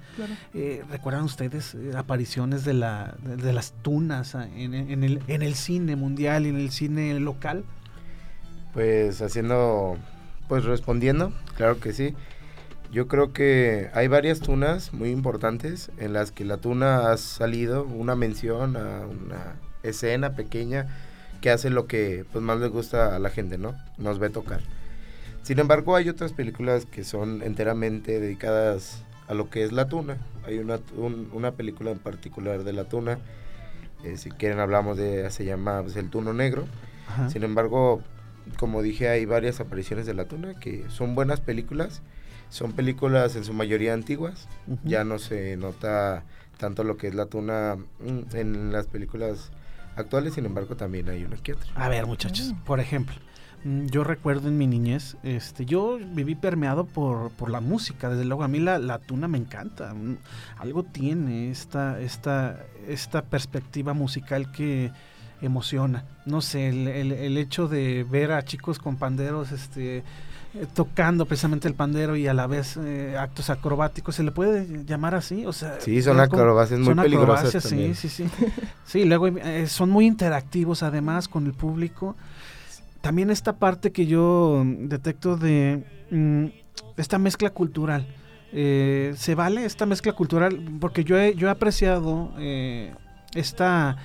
Eh, 0.53 0.85
¿Recuerdan 0.91 1.25
ustedes 1.25 1.75
eh, 1.75 1.93
apariciones 1.97 2.67
de, 2.67 2.75
la, 2.75 3.15
de, 3.23 3.55
las 3.55 3.73
tunas 3.81 4.35
en, 4.35 4.75
en, 4.75 5.05
el, 5.05 5.23
en 5.27 5.41
el 5.41 5.55
cine 5.55 5.97
mundial 5.97 6.45
y 6.45 6.51
en 6.51 6.57
el 6.57 6.71
cine 6.71 7.19
local? 7.19 7.65
Pues 8.75 9.23
haciendo 9.23 9.97
pues 10.51 10.65
respondiendo, 10.65 11.33
claro 11.61 11.79
que 11.79 11.93
sí. 11.93 12.15
Yo 12.91 13.07
creo 13.07 13.35
que 13.35 13.91
hay 13.93 14.09
varias 14.09 14.41
tunas 14.41 14.95
muy 14.95 15.11
importantes 15.11 15.91
en 15.99 16.15
las 16.15 16.33
que 16.33 16.47
la 16.47 16.57
tuna 16.57 17.13
ha 17.13 17.19
salido 17.19 17.85
una 17.85 18.17
mención 18.17 18.79
a 18.79 19.05
una 19.07 19.57
escena 19.83 20.35
pequeña 20.35 20.89
que 21.43 21.51
hace 21.51 21.69
lo 21.69 21.87
que 21.87 22.25
pues 22.33 22.43
más 22.43 22.59
le 22.61 22.69
gusta 22.69 23.15
a 23.15 23.19
la 23.19 23.29
gente, 23.29 23.59
¿no? 23.59 23.75
Nos 23.99 24.19
ve 24.19 24.31
tocar. 24.31 24.63
Sin 25.43 25.59
embargo, 25.59 25.97
hay 25.97 26.09
otras 26.09 26.33
películas 26.33 26.87
que 26.87 27.05
son 27.05 27.43
enteramente 27.43 28.21
dedicadas 28.21 29.05
a 29.29 29.35
lo 29.35 29.51
que 29.51 29.63
es 29.63 29.71
la 29.71 29.87
tuna. 29.87 30.17
Hay 30.47 30.61
una, 30.61 30.81
una 30.97 31.53
película 31.53 31.91
en 31.91 31.99
particular 31.99 32.65
de 32.65 32.73
la 32.73 32.85
tuna. 32.85 33.19
Eh, 34.03 34.17
si 34.17 34.31
quieren 34.31 34.61
hablamos 34.61 34.97
de, 34.97 35.31
se 35.31 35.45
llama 35.45 35.83
pues, 35.83 35.95
El 35.97 36.09
Tuno 36.09 36.33
Negro. 36.33 36.65
Sin 37.29 37.43
embargo, 37.43 38.03
como 38.59 38.83
dije, 38.83 39.09
hay 39.09 39.27
varias 39.27 39.61
apariciones 39.61 40.07
de 40.07 40.15
la 40.15 40.27
tuna 40.27 40.55
que 40.59 40.85
son 40.89 41.15
buenas 41.15 41.41
películas. 41.41 42.03
Son 42.49 42.73
películas 42.73 43.37
en 43.37 43.45
su 43.45 43.53
mayoría 43.53 43.95
antiguas. 43.95 44.49
Ya 44.85 45.05
no 45.05 45.19
se 45.19 45.57
nota 45.57 46.25
tanto 46.59 46.85
lo 46.85 46.97
que 46.97 47.09
es 47.09 47.15
la 47.15 47.27
tuna 47.27 47.77
mm, 48.01 48.37
en 48.37 48.73
las 48.73 48.87
películas 48.87 49.51
actuales, 49.97 50.35
sin 50.35 50.47
embargo, 50.47 50.77
también 50.77 51.09
hay 51.09 51.25
una 51.25 51.37
que 51.37 51.53
otra. 51.53 51.71
A 51.75 51.89
ver, 51.89 52.07
muchachos, 52.07 52.55
por 52.65 52.81
ejemplo, 52.81 53.17
Mm, 53.65 53.87
yo 53.87 54.05
recuerdo 54.05 54.49
en 54.49 54.57
mi 54.57 54.67
niñez, 54.67 55.17
este, 55.23 55.67
yo 55.67 55.99
viví 55.99 56.35
permeado 56.35 56.87
por, 56.87 57.31
por 57.33 57.51
la 57.51 57.61
música, 57.61 58.09
desde 58.09 58.25
luego 58.25 58.43
a 58.43 58.49
mí 58.49 58.59
la, 58.59 58.79
la 58.79 58.99
tuna 58.99 59.29
me 59.29 59.37
encanta, 59.37 59.93
mm, 59.93 60.17
algo 60.59 60.83
tiene 60.83 61.51
esta, 61.51 62.01
esta, 62.01 62.65
esta 62.89 63.23
perspectiva 63.23 63.93
musical 63.93 64.51
que 64.53 64.91
emociona, 65.43 66.05
no 66.27 66.41
sé, 66.41 66.69
el, 66.69 66.87
el, 66.89 67.37
hecho 67.39 67.69
de 67.69 68.05
ver 68.09 68.33
a 68.33 68.45
chicos 68.45 68.79
con 68.79 68.97
panderos, 68.97 69.53
este, 69.53 70.03
eh, 70.53 70.67
tocando 70.75 71.27
precisamente 71.27 71.69
el 71.69 71.75
pandero 71.75 72.17
y 72.17 72.27
a 72.27 72.35
la 72.35 72.49
vez 72.49 72.77
eh, 72.77 73.17
actos 73.17 73.51
acrobáticos, 73.51 74.17
¿se 74.17 74.25
le 74.25 74.33
puede 74.33 74.85
llamar 74.85 75.15
así? 75.15 75.47
O 75.47 75.53
sea, 75.53 75.81
sí, 75.81 76.03
son 76.03 76.19
acrobacias 76.19 76.81
muy 76.81 76.95
peligrosas 76.95 77.63
Sí, 77.63 77.95
sí, 77.95 78.09
sí. 78.09 78.27
sí, 78.85 79.05
luego 79.05 79.29
eh, 79.29 79.69
son 79.69 79.91
muy 79.91 80.07
interactivos 80.07 80.83
además 80.83 81.29
con 81.29 81.47
el 81.47 81.53
público 81.53 82.17
también 83.01 83.31
esta 83.31 83.55
parte 83.55 83.93
que 83.93 84.07
yo 84.07 84.63
detecto 84.65 85.37
de 85.37 85.85
mm, 86.11 86.47
esta 86.97 87.19
mezcla 87.19 87.51
cultural. 87.51 88.07
Eh, 88.53 89.15
¿Se 89.17 89.37
vale 89.37 89.65
esta 89.65 89.87
mezcla 89.87 90.13
cultural? 90.13 90.61
Porque 90.81 91.05
yo 91.05 91.17
he, 91.17 91.35
yo 91.37 91.47
he 91.47 91.51
apreciado 91.51 92.33
esta, 93.35 93.97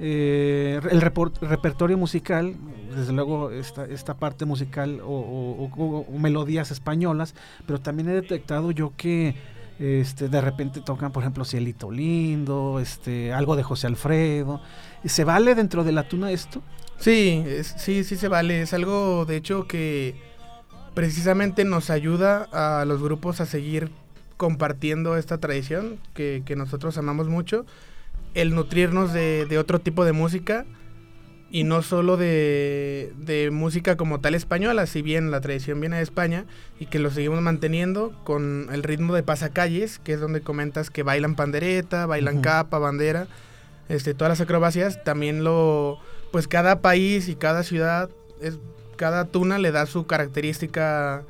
eh, 0.00 0.80
el 0.90 1.00
repertorio 1.00 1.96
musical, 1.96 2.54
desde 2.94 3.12
luego 3.12 3.50
esta, 3.50 3.84
esta 3.84 4.14
parte 4.14 4.44
musical 4.44 5.00
o, 5.04 6.08
melodías 6.18 6.70
españolas, 6.70 7.34
pero 7.66 7.80
también 7.80 8.08
he 8.08 8.14
detectado 8.14 8.70
yo 8.70 8.92
que 8.96 9.34
este, 9.78 10.28
de 10.28 10.40
repente 10.40 10.80
tocan, 10.80 11.12
por 11.12 11.22
ejemplo, 11.22 11.44
Cielito 11.44 11.90
Lindo, 11.90 12.78
este, 12.80 13.32
algo 13.32 13.56
de 13.56 13.62
José 13.62 13.86
Alfredo. 13.86 14.60
¿Se 15.04 15.24
vale 15.24 15.54
dentro 15.54 15.84
de 15.84 15.92
la 15.92 16.08
tuna 16.08 16.30
esto? 16.30 16.62
Sí, 16.98 17.44
sí, 17.76 18.04
sí 18.04 18.16
se 18.16 18.28
vale. 18.28 18.62
Es 18.62 18.72
algo, 18.72 19.24
de 19.24 19.36
hecho, 19.36 19.66
que 19.66 20.14
precisamente 20.94 21.64
nos 21.64 21.90
ayuda 21.90 22.48
a 22.52 22.84
los 22.84 23.02
grupos 23.02 23.40
a 23.40 23.46
seguir 23.46 23.90
compartiendo 24.36 25.16
esta 25.16 25.38
tradición 25.38 25.98
que, 26.14 26.42
nosotros 26.56 26.96
amamos 26.98 27.28
mucho. 27.28 27.66
El 28.34 28.54
nutrirnos 28.54 29.12
de, 29.12 29.56
otro 29.58 29.80
tipo 29.80 30.04
de 30.04 30.12
música 30.12 30.66
y 31.50 31.62
no 31.62 31.82
solo 31.82 32.16
de, 32.16 33.12
de, 33.16 33.50
música 33.52 33.96
como 33.96 34.20
tal 34.20 34.34
española, 34.34 34.86
si 34.86 35.02
bien 35.02 35.30
la 35.30 35.40
tradición 35.40 35.80
viene 35.80 35.96
de 35.96 36.02
España 36.02 36.46
y 36.80 36.86
que 36.86 36.98
lo 36.98 37.10
seguimos 37.10 37.40
manteniendo 37.40 38.12
con 38.24 38.68
el 38.72 38.82
ritmo 38.82 39.14
de 39.14 39.22
pasacalles, 39.22 40.00
que 40.00 40.14
es 40.14 40.20
donde 40.20 40.40
comentas 40.40 40.90
que 40.90 41.04
bailan 41.04 41.36
pandereta, 41.36 42.06
bailan 42.06 42.40
capa, 42.40 42.78
bandera, 42.78 43.28
este, 43.88 44.14
todas 44.14 44.30
las 44.30 44.40
acrobacias, 44.40 45.04
también 45.04 45.44
lo 45.44 46.00
pues 46.32 46.48
cada 46.48 46.80
país 46.80 47.28
y 47.28 47.36
cada 47.36 47.62
ciudad, 47.62 48.10
es, 48.40 48.58
cada 48.96 49.26
tuna 49.26 49.58
le 49.58 49.70
da 49.70 49.86
su 49.86 50.06
característica 50.06 51.22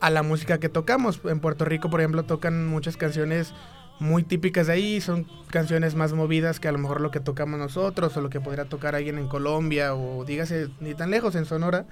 a 0.00 0.10
la 0.10 0.22
música 0.22 0.58
que 0.58 0.68
tocamos. 0.68 1.20
En 1.24 1.40
Puerto 1.40 1.64
Rico, 1.64 1.88
por 1.88 2.00
ejemplo, 2.00 2.24
tocan 2.24 2.66
muchas 2.66 2.98
canciones 2.98 3.54
muy 4.00 4.22
típicas 4.22 4.66
de 4.66 4.74
ahí, 4.74 5.00
son 5.00 5.26
canciones 5.50 5.94
más 5.94 6.12
movidas 6.12 6.60
que 6.60 6.68
a 6.68 6.72
lo 6.72 6.78
mejor 6.78 7.00
lo 7.00 7.10
que 7.10 7.20
tocamos 7.20 7.58
nosotros 7.58 8.16
o 8.16 8.20
lo 8.20 8.30
que 8.30 8.40
podría 8.40 8.64
tocar 8.64 8.94
alguien 8.94 9.18
en 9.18 9.28
Colombia 9.28 9.94
o 9.94 10.24
dígase 10.24 10.68
ni 10.80 10.94
tan 10.94 11.10
lejos 11.10 11.34
en 11.34 11.44
Sonora. 11.44 11.86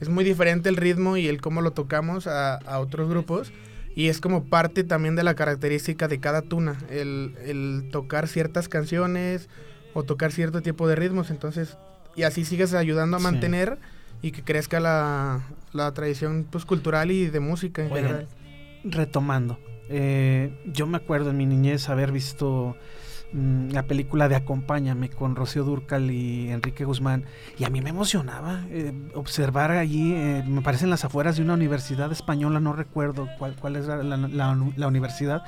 Es 0.00 0.08
muy 0.08 0.24
diferente 0.24 0.68
el 0.68 0.76
ritmo 0.76 1.16
y 1.16 1.28
el 1.28 1.40
cómo 1.40 1.62
lo 1.62 1.72
tocamos 1.72 2.26
a, 2.26 2.56
a 2.56 2.80
otros 2.80 3.08
grupos 3.08 3.52
y 3.94 4.08
es 4.08 4.20
como 4.20 4.44
parte 4.44 4.84
también 4.84 5.16
de 5.16 5.24
la 5.24 5.34
característica 5.34 6.06
de 6.06 6.20
cada 6.20 6.42
tuna, 6.42 6.76
el, 6.90 7.34
el 7.44 7.88
tocar 7.90 8.28
ciertas 8.28 8.68
canciones 8.68 9.48
o 9.94 10.02
tocar 10.02 10.32
cierto 10.32 10.60
tipo 10.60 10.86
de 10.86 10.96
ritmos. 10.96 11.30
Entonces 11.30 11.78
y 12.16 12.22
así 12.22 12.44
sigues 12.44 12.72
ayudando 12.72 13.18
a 13.18 13.20
mantener 13.20 13.78
y 14.22 14.32
que 14.32 14.42
crezca 14.42 14.80
la, 14.80 15.42
tradición 15.94 16.46
pues, 16.50 16.64
cultural 16.64 17.10
y 17.10 17.26
de 17.26 17.40
música 17.40 17.82
en 17.82 17.90
general. 17.90 18.28
Retomando, 18.84 19.58
eh, 19.88 20.52
yo 20.66 20.86
me 20.86 20.96
acuerdo 20.96 21.30
en 21.30 21.36
mi 21.36 21.46
niñez 21.46 21.88
haber 21.88 22.10
visto 22.10 22.76
mm, 23.32 23.70
la 23.70 23.84
película 23.84 24.28
de 24.28 24.34
Acompáñame 24.34 25.10
con 25.10 25.36
Rocío 25.36 25.64
Durcal 25.64 26.10
y 26.10 26.50
Enrique 26.50 26.84
Guzmán 26.84 27.24
y 27.58 27.64
a 27.64 27.70
mí 27.70 27.80
me 27.80 27.90
emocionaba 27.90 28.64
eh, 28.70 28.92
observar 29.14 29.70
allí, 29.70 30.12
eh, 30.14 30.42
me 30.46 30.62
parece 30.62 30.84
en 30.84 30.90
las 30.90 31.04
afueras 31.04 31.36
de 31.36 31.42
una 31.42 31.54
universidad 31.54 32.10
española, 32.10 32.58
no 32.58 32.72
recuerdo 32.72 33.28
cuál, 33.38 33.54
cuál 33.54 33.76
es 33.76 33.86
la, 33.86 34.88
universidad, 34.88 35.44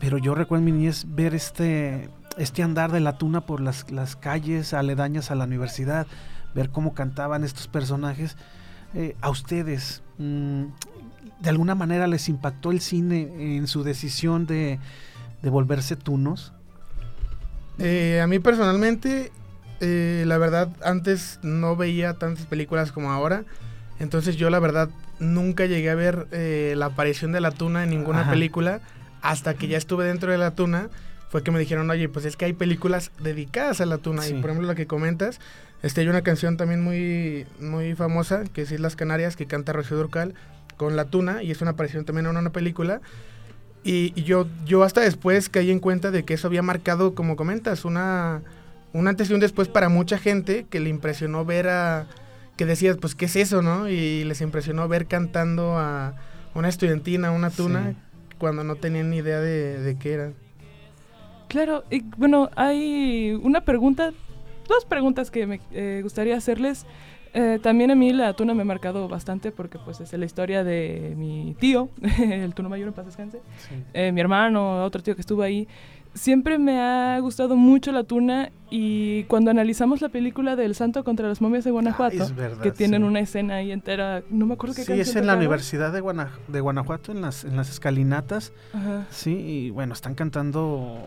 pero 0.00 0.18
yo 0.18 0.34
recuerdo 0.34 0.66
en 0.66 0.72
mi 0.72 0.72
niñez 0.72 1.04
ver 1.08 1.34
este 1.34 2.08
este 2.38 2.62
andar 2.62 2.90
de 2.92 3.00
la 3.00 3.18
tuna 3.18 3.42
por 3.42 3.60
las, 3.60 3.90
las 3.90 4.16
calles 4.16 4.72
aledañas 4.72 5.30
a 5.30 5.34
la 5.34 5.44
universidad, 5.44 6.06
ver 6.54 6.70
cómo 6.70 6.94
cantaban 6.94 7.44
estos 7.44 7.66
personajes. 7.66 8.36
A 9.20 9.30
ustedes, 9.30 10.02
mm, 10.18 10.64
¿de 11.40 11.50
alguna 11.50 11.74
manera 11.74 12.06
les 12.06 12.28
impactó 12.28 12.70
el 12.70 12.80
cine 12.80 13.56
en 13.56 13.66
su 13.66 13.82
decisión 13.82 14.46
de, 14.46 14.78
de 15.42 15.50
volverse 15.50 15.96
tunos? 15.96 16.52
Eh, 17.78 18.20
a 18.22 18.26
mí 18.26 18.38
personalmente, 18.38 19.32
eh, 19.80 20.24
la 20.26 20.38
verdad, 20.38 20.68
antes 20.82 21.38
no 21.42 21.76
veía 21.76 22.14
tantas 22.14 22.46
películas 22.46 22.92
como 22.92 23.10
ahora. 23.10 23.44
Entonces 23.98 24.36
yo 24.36 24.50
la 24.50 24.60
verdad 24.60 24.88
nunca 25.18 25.66
llegué 25.66 25.90
a 25.90 25.94
ver 25.94 26.26
la 26.76 26.86
aparición 26.86 27.32
de 27.32 27.40
la 27.40 27.50
tuna 27.50 27.84
en 27.84 27.90
ninguna 27.90 28.30
película 28.30 28.80
hasta 29.20 29.52
que 29.52 29.68
ya 29.68 29.76
estuve 29.76 30.06
dentro 30.06 30.32
de 30.32 30.38
la 30.38 30.52
tuna 30.52 30.88
fue 31.30 31.44
que 31.44 31.52
me 31.52 31.60
dijeron, 31.60 31.88
oye, 31.90 32.08
pues 32.08 32.24
es 32.24 32.36
que 32.36 32.44
hay 32.44 32.52
películas 32.52 33.12
dedicadas 33.22 33.80
a 33.80 33.86
la 33.86 33.98
tuna. 33.98 34.26
Y 34.26 34.32
por 34.34 34.50
ejemplo, 34.50 34.66
la 34.66 34.74
que 34.74 34.88
comentas, 34.88 35.38
este, 35.80 36.00
hay 36.00 36.08
una 36.08 36.22
canción 36.22 36.56
también 36.56 36.82
muy, 36.82 37.46
muy 37.60 37.94
famosa, 37.94 38.42
que 38.52 38.62
es 38.62 38.72
Islas 38.72 38.96
Canarias, 38.96 39.36
que 39.36 39.46
canta 39.46 39.72
Rocío 39.72 39.96
Durcal 39.96 40.34
con 40.80 40.96
la 40.96 41.04
tuna, 41.04 41.42
y 41.42 41.50
es 41.50 41.60
una 41.60 41.72
aparición 41.72 42.06
también 42.06 42.24
en 42.24 42.38
una 42.38 42.52
película. 42.52 43.02
Y, 43.84 44.14
yo, 44.22 44.46
yo 44.64 44.82
hasta 44.82 45.02
después 45.02 45.50
caí 45.50 45.70
en 45.70 45.78
cuenta 45.78 46.10
de 46.10 46.24
que 46.24 46.32
eso 46.32 46.46
había 46.46 46.62
marcado, 46.62 47.14
como 47.14 47.36
comentas, 47.36 47.84
una, 47.84 48.40
un 48.94 49.06
antes 49.06 49.28
y 49.28 49.34
un 49.34 49.40
después 49.40 49.68
para 49.68 49.90
mucha 49.90 50.16
gente 50.16 50.64
que 50.70 50.80
le 50.80 50.88
impresionó 50.88 51.44
ver 51.44 51.68
a... 51.68 52.06
que 52.56 52.64
decías, 52.64 52.96
pues, 52.96 53.14
¿qué 53.14 53.26
es 53.26 53.36
eso, 53.36 53.60
no? 53.60 53.90
Y 53.90 54.24
les 54.24 54.40
impresionó 54.40 54.88
ver 54.88 55.04
cantando 55.04 55.76
a 55.76 56.14
una 56.54 56.70
estudiantina, 56.70 57.30
una 57.30 57.50
tuna, 57.50 57.92
cuando 58.38 58.64
no 58.64 58.76
tenían 58.76 59.10
ni 59.10 59.18
idea 59.18 59.38
de, 59.38 59.80
de 59.80 59.98
qué 59.98 60.14
era. 60.14 60.32
Claro, 61.48 61.84
y 61.90 62.04
bueno, 62.16 62.48
hay 62.56 63.38
una 63.42 63.60
pregunta, 63.66 64.12
dos 64.66 64.86
preguntas 64.86 65.30
que 65.30 65.46
me 65.46 65.60
eh, 65.72 66.00
gustaría 66.02 66.38
hacerles. 66.38 66.86
Eh, 67.32 67.60
también 67.62 67.90
a 67.90 67.94
mí 67.94 68.12
la 68.12 68.32
tuna 68.32 68.54
me 68.54 68.62
ha 68.62 68.64
marcado 68.64 69.08
bastante 69.08 69.52
porque 69.52 69.78
pues 69.78 70.00
es 70.00 70.12
la 70.12 70.24
historia 70.24 70.64
de 70.64 71.14
mi 71.16 71.54
tío, 71.58 71.88
el 72.18 72.54
tuno 72.54 72.68
mayor 72.68 72.88
en 72.88 72.94
paz 72.94 73.06
descanse, 73.06 73.40
eh, 73.94 74.10
mi 74.12 74.20
hermano, 74.20 74.84
otro 74.84 75.02
tío 75.02 75.14
que 75.14 75.20
estuvo 75.20 75.42
ahí. 75.42 75.68
Siempre 76.12 76.58
me 76.58 76.80
ha 76.80 77.16
gustado 77.20 77.54
mucho 77.54 77.92
la 77.92 78.02
tuna 78.02 78.50
y 78.68 79.22
cuando 79.24 79.52
analizamos 79.52 80.00
la 80.02 80.08
película 80.08 80.56
del 80.56 80.74
Santo 80.74 81.04
contra 81.04 81.28
las 81.28 81.40
momias 81.40 81.62
de 81.62 81.70
Guanajuato, 81.70 82.26
que 82.60 82.72
tienen 82.72 83.04
una 83.04 83.20
escena 83.20 83.56
ahí 83.56 83.70
entera, 83.70 84.24
no 84.28 84.44
me 84.46 84.54
acuerdo 84.54 84.74
qué 84.74 84.82
Sí, 84.82 84.98
es 84.98 85.14
en 85.14 85.28
la 85.28 85.36
Universidad 85.36 85.92
de, 85.92 86.02
de 86.48 86.60
Guanajuato, 86.60 87.12
en 87.12 87.20
las, 87.20 87.44
en 87.44 87.56
las 87.56 87.70
escalinatas. 87.70 88.52
Sí, 89.10 89.36
y 89.36 89.70
bueno, 89.70 89.94
están 89.94 90.16
cantando 90.16 90.98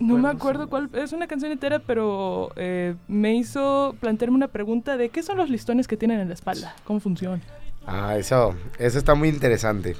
no, 0.00 0.18
me 0.18 0.28
acuerdo 0.28 0.68
cuál. 0.68 0.90
Es 0.92 1.12
una 1.12 1.26
canción 1.26 1.52
entera, 1.52 1.78
pero 1.78 2.52
eh, 2.56 2.94
me 3.08 3.34
hizo 3.34 3.94
plantearme 4.00 4.36
una 4.36 4.48
pregunta 4.48 4.96
de 4.96 5.08
qué 5.08 5.22
son 5.22 5.36
los 5.36 5.50
listones 5.50 5.88
que 5.88 5.96
tienen 5.96 6.20
en 6.20 6.28
la 6.28 6.34
espalda. 6.34 6.74
¿Cómo 6.84 7.00
funcionan? 7.00 7.42
Ah, 7.86 8.16
eso, 8.16 8.54
eso 8.78 8.98
está 8.98 9.14
muy 9.14 9.28
interesante. 9.28 9.96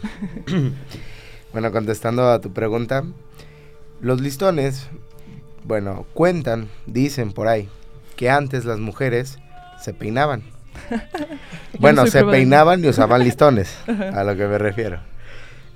bueno, 1.53 1.73
contestando 1.73 2.29
a 2.29 2.41
tu 2.41 2.53
pregunta, 2.53 3.05
los 4.01 4.21
listones, 4.21 4.89
bueno, 5.65 6.07
cuentan, 6.15 6.69
dicen 6.87 7.33
por 7.33 7.49
ahí, 7.49 7.69
que 8.17 8.31
antes 8.31 8.65
las 8.65 8.79
mujeres 8.79 9.39
se 9.81 9.95
peinaban. 9.95 10.43
bueno, 11.79 12.07
se 12.07 12.25
peinaban 12.25 12.85
y 12.85 12.89
usaban 12.89 13.25
listones, 13.25 13.77
a 13.87 14.25
lo 14.25 14.37
que 14.37 14.47
me 14.47 14.59
refiero. 14.59 15.01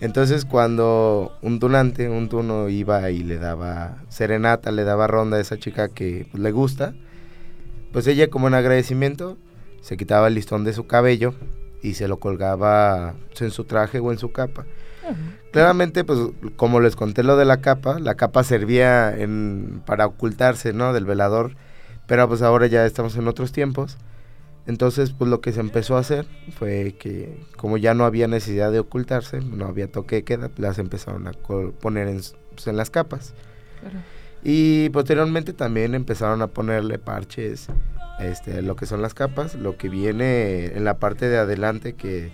Entonces 0.00 0.44
cuando 0.44 1.32
un 1.42 1.60
tunante, 1.60 2.08
un 2.08 2.28
tuno 2.28 2.68
iba 2.68 3.10
y 3.10 3.22
le 3.22 3.38
daba 3.38 4.02
serenata, 4.08 4.72
le 4.72 4.84
daba 4.84 5.06
ronda 5.06 5.36
a 5.36 5.40
esa 5.40 5.58
chica 5.58 5.88
que 5.88 6.26
pues, 6.30 6.42
le 6.42 6.50
gusta, 6.52 6.94
pues 7.92 8.06
ella 8.06 8.28
como 8.28 8.48
en 8.48 8.54
agradecimiento 8.54 9.36
se 9.80 9.96
quitaba 9.96 10.28
el 10.28 10.34
listón 10.34 10.64
de 10.64 10.72
su 10.72 10.86
cabello 10.86 11.34
y 11.82 11.94
se 11.94 12.08
lo 12.08 12.18
colgaba 12.18 13.14
pues, 13.28 13.42
en 13.42 13.50
su 13.50 13.64
traje 13.64 14.00
o 14.00 14.10
en 14.10 14.18
su 14.18 14.32
capa. 14.32 14.64
Claramente, 15.52 16.02
pues 16.02 16.18
como 16.56 16.80
les 16.80 16.96
conté 16.96 17.22
lo 17.22 17.36
de 17.36 17.44
la 17.44 17.60
capa, 17.60 17.98
la 18.00 18.14
capa 18.14 18.42
servía 18.42 19.14
en, 19.14 19.82
para 19.84 20.06
ocultarse, 20.06 20.72
¿no? 20.72 20.94
Del 20.94 21.04
velador, 21.04 21.56
pero 22.06 22.26
pues 22.26 22.40
ahora 22.40 22.66
ya 22.66 22.86
estamos 22.86 23.16
en 23.16 23.28
otros 23.28 23.52
tiempos 23.52 23.98
entonces, 24.66 25.12
pues 25.12 25.30
lo 25.30 25.40
que 25.40 25.52
se 25.52 25.60
empezó 25.60 25.96
a 25.96 26.00
hacer 26.00 26.26
fue 26.56 26.96
que 26.98 27.38
como 27.56 27.76
ya 27.76 27.92
no 27.92 28.04
había 28.04 28.28
necesidad 28.28 28.72
de 28.72 28.78
ocultarse, 28.78 29.40
no 29.40 29.66
había 29.66 29.90
toque 29.90 30.16
de 30.16 30.24
queda, 30.24 30.50
las 30.56 30.78
empezaron 30.78 31.26
a 31.28 31.32
poner 31.32 32.08
en, 32.08 32.20
pues, 32.50 32.66
en 32.66 32.76
las 32.76 32.90
capas. 32.90 33.34
Y 34.42 34.88
posteriormente 34.90 35.52
también 35.52 35.94
empezaron 35.94 36.40
a 36.40 36.46
ponerle 36.46 36.98
parches, 36.98 37.68
este, 38.20 38.62
lo 38.62 38.76
que 38.76 38.86
son 38.86 39.02
las 39.02 39.12
capas, 39.12 39.54
lo 39.54 39.76
que 39.76 39.88
viene 39.90 40.66
en 40.66 40.84
la 40.84 40.98
parte 40.98 41.28
de 41.28 41.36
adelante 41.36 41.94
que 41.94 42.32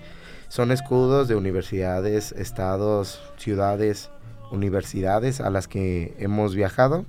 son 0.48 0.70
escudos 0.70 1.26
de 1.26 1.34
universidades, 1.34 2.32
estados, 2.32 3.20
ciudades, 3.36 4.10
universidades 4.52 5.40
a 5.40 5.50
las 5.50 5.66
que 5.66 6.14
hemos 6.18 6.54
viajado. 6.54 7.06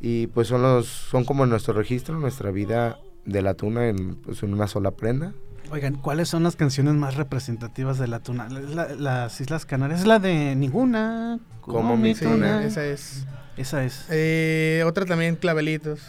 Y 0.00 0.28
pues 0.28 0.48
son 0.48 0.62
los 0.62 0.86
son 0.86 1.26
como 1.26 1.44
nuestro 1.44 1.74
registro, 1.74 2.18
nuestra 2.18 2.50
vida 2.50 2.98
de 3.24 3.42
la 3.42 3.54
tuna 3.54 3.88
en, 3.88 4.16
pues, 4.16 4.42
en 4.42 4.52
una 4.52 4.66
sola 4.66 4.92
prenda. 4.92 5.32
Oigan, 5.70 5.94
¿cuáles 5.94 6.28
son 6.28 6.42
las 6.42 6.56
canciones 6.56 6.94
más 6.94 7.14
representativas 7.14 7.98
de 7.98 8.08
la 8.08 8.20
tuna? 8.20 8.48
las 8.48 9.40
Islas 9.40 9.66
Canarias 9.66 10.00
es 10.00 10.06
la 10.06 10.18
de 10.18 10.56
ninguna. 10.56 11.38
Como, 11.60 11.96
mi 11.96 12.14
tuna. 12.14 12.64
Esa 12.64 12.84
es. 12.84 13.26
Esa 13.56 13.84
es. 13.84 14.06
Eh, 14.10 14.82
otra 14.84 15.04
también, 15.04 15.36
Clavelitos. 15.36 16.00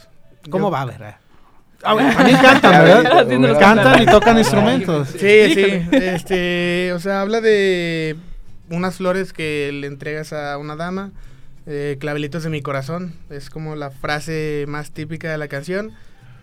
¿Cómo 0.49 0.71
va 0.71 0.81
a 0.81 0.85
ver? 0.85 1.15
Ah, 1.83 1.95
también 1.95 2.37
cantan, 2.37 2.71
¿verdad? 2.71 3.59
cantan 3.59 4.01
y 4.01 4.05
tocan 4.05 4.37
instrumentos. 4.37 5.09
Sí, 5.09 5.53
sí. 5.53 5.87
Este, 5.91 6.93
o 6.93 6.99
sea, 6.99 7.21
habla 7.21 7.41
de 7.41 8.15
unas 8.69 8.95
flores 8.95 9.33
que 9.33 9.71
le 9.73 9.87
entregas 9.87 10.33
a 10.33 10.57
una 10.57 10.75
dama. 10.75 11.11
Eh, 11.67 11.97
clavelitos 11.99 12.43
de 12.43 12.49
mi 12.49 12.61
corazón. 12.61 13.13
Es 13.29 13.51
como 13.51 13.75
la 13.75 13.91
frase 13.91 14.65
más 14.67 14.91
típica 14.91 15.31
de 15.31 15.37
la 15.37 15.47
canción 15.47 15.91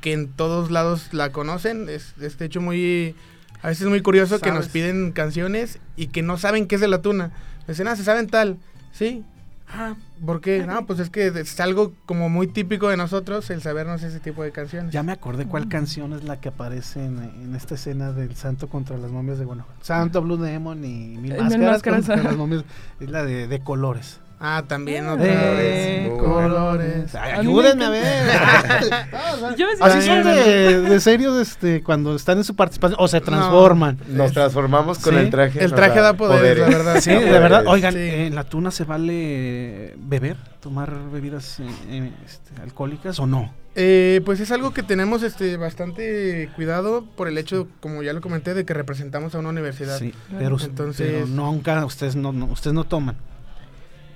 que 0.00 0.12
en 0.12 0.28
todos 0.28 0.70
lados 0.70 1.12
la 1.12 1.30
conocen. 1.32 1.88
Es, 1.88 2.14
de 2.16 2.44
hecho 2.44 2.60
muy, 2.60 3.14
a 3.62 3.68
veces 3.68 3.82
es 3.82 3.88
muy 3.88 4.02
curioso 4.02 4.38
que 4.40 4.52
nos 4.52 4.68
piden 4.68 5.12
canciones 5.12 5.78
y 5.96 6.08
que 6.08 6.22
no 6.22 6.38
saben 6.38 6.66
qué 6.66 6.76
es 6.76 6.80
de 6.80 6.88
la 6.88 7.02
tuna. 7.02 7.32
Dicen, 7.66 7.88
ah, 7.88 7.96
se 7.96 8.04
saben 8.04 8.28
tal. 8.28 8.58
Sí. 8.92 9.24
Ah, 9.70 9.96
¿por 10.24 10.40
qué? 10.40 10.64
No, 10.66 10.86
pues 10.86 10.98
es 10.98 11.10
que 11.10 11.26
es 11.26 11.60
algo 11.60 11.92
como 12.06 12.30
muy 12.30 12.46
típico 12.46 12.88
de 12.88 12.96
nosotros 12.96 13.50
el 13.50 13.60
sabernos 13.60 14.02
ese 14.02 14.18
tipo 14.18 14.42
de 14.42 14.50
canciones. 14.50 14.92
Ya 14.92 15.02
me 15.02 15.12
acordé 15.12 15.44
cuál 15.44 15.66
mm. 15.66 15.68
canción 15.68 16.12
es 16.14 16.24
la 16.24 16.40
que 16.40 16.48
aparece 16.48 17.04
en, 17.04 17.54
esta 17.54 17.74
escena 17.74 18.12
del 18.12 18.34
Santo 18.34 18.68
contra 18.68 18.96
las 18.96 19.10
momias 19.10 19.38
de 19.38 19.44
Guanajuato. 19.44 19.84
Santo 19.84 20.22
Blue 20.22 20.38
Demon 20.38 20.82
y 20.84 21.18
Mil 21.18 21.36
Máscaras, 21.36 21.82
contra 21.82 22.22
las 22.22 22.36
momias. 22.36 22.64
Es 22.98 23.10
la 23.10 23.24
de, 23.24 23.46
de 23.46 23.60
colores. 23.60 24.20
Ah, 24.40 24.62
también 24.66 25.09
otra 25.09 25.25
vez. 25.25 26.11
colores. 26.11 27.14
ayúdenme 27.14 27.85
a 27.85 27.90
ver. 27.90 28.30
Así 29.80 30.02
son 30.02 30.25
de, 30.25 30.80
de 30.80 31.00
serios 31.00 31.40
este, 31.40 31.83
cuando 31.83 32.14
están 32.14 32.38
en 32.38 32.45
su 32.45 32.54
participación 32.54 32.99
o 33.00 33.09
se 33.09 33.21
transforman. 33.21 33.99
Nos 34.09 34.33
transformamos 34.33 34.99
con 34.99 35.16
el 35.18 35.30
traje. 35.30 35.64
El 35.64 35.73
traje 35.73 36.00
da 36.00 36.14
poder, 36.14 36.59
la 36.59 36.68
verdad. 36.68 37.00
Sí, 37.00 37.11
de 37.11 37.38
verdad. 37.38 37.64
Oigan, 37.66 37.97
¿en 37.97 38.35
la 38.35 38.45
tuna 38.45 38.71
se 38.71 38.85
vale 38.85 39.95
beber, 39.99 40.37
tomar 40.61 41.11
bebidas 41.11 41.61
eh, 41.61 42.12
este, 42.25 42.62
alcohólicas 42.62 43.18
o 43.18 43.26
no? 43.26 43.52
Eh, 43.75 44.23
pues 44.25 44.40
es 44.40 44.50
algo 44.50 44.73
que 44.73 44.83
tenemos 44.83 45.23
este 45.23 45.57
bastante 45.57 46.50
cuidado 46.57 47.04
por 47.16 47.28
el 47.28 47.38
hecho, 47.38 47.68
como 47.80 48.02
ya 48.02 48.12
lo 48.12 48.21
comenté, 48.21 48.54
de 48.54 48.64
que 48.64 48.75
representamos 48.75 49.35
a 49.35 49.38
una 49.38 49.50
universidad. 49.50 49.99
Sí, 49.99 50.12
pero, 50.37 50.57
Entonces, 50.61 51.28
nunca 51.28 51.85
ustedes 51.85 52.16
no, 52.16 52.30
ustedes 52.47 52.75
no 52.75 52.85
toman. 52.85 53.16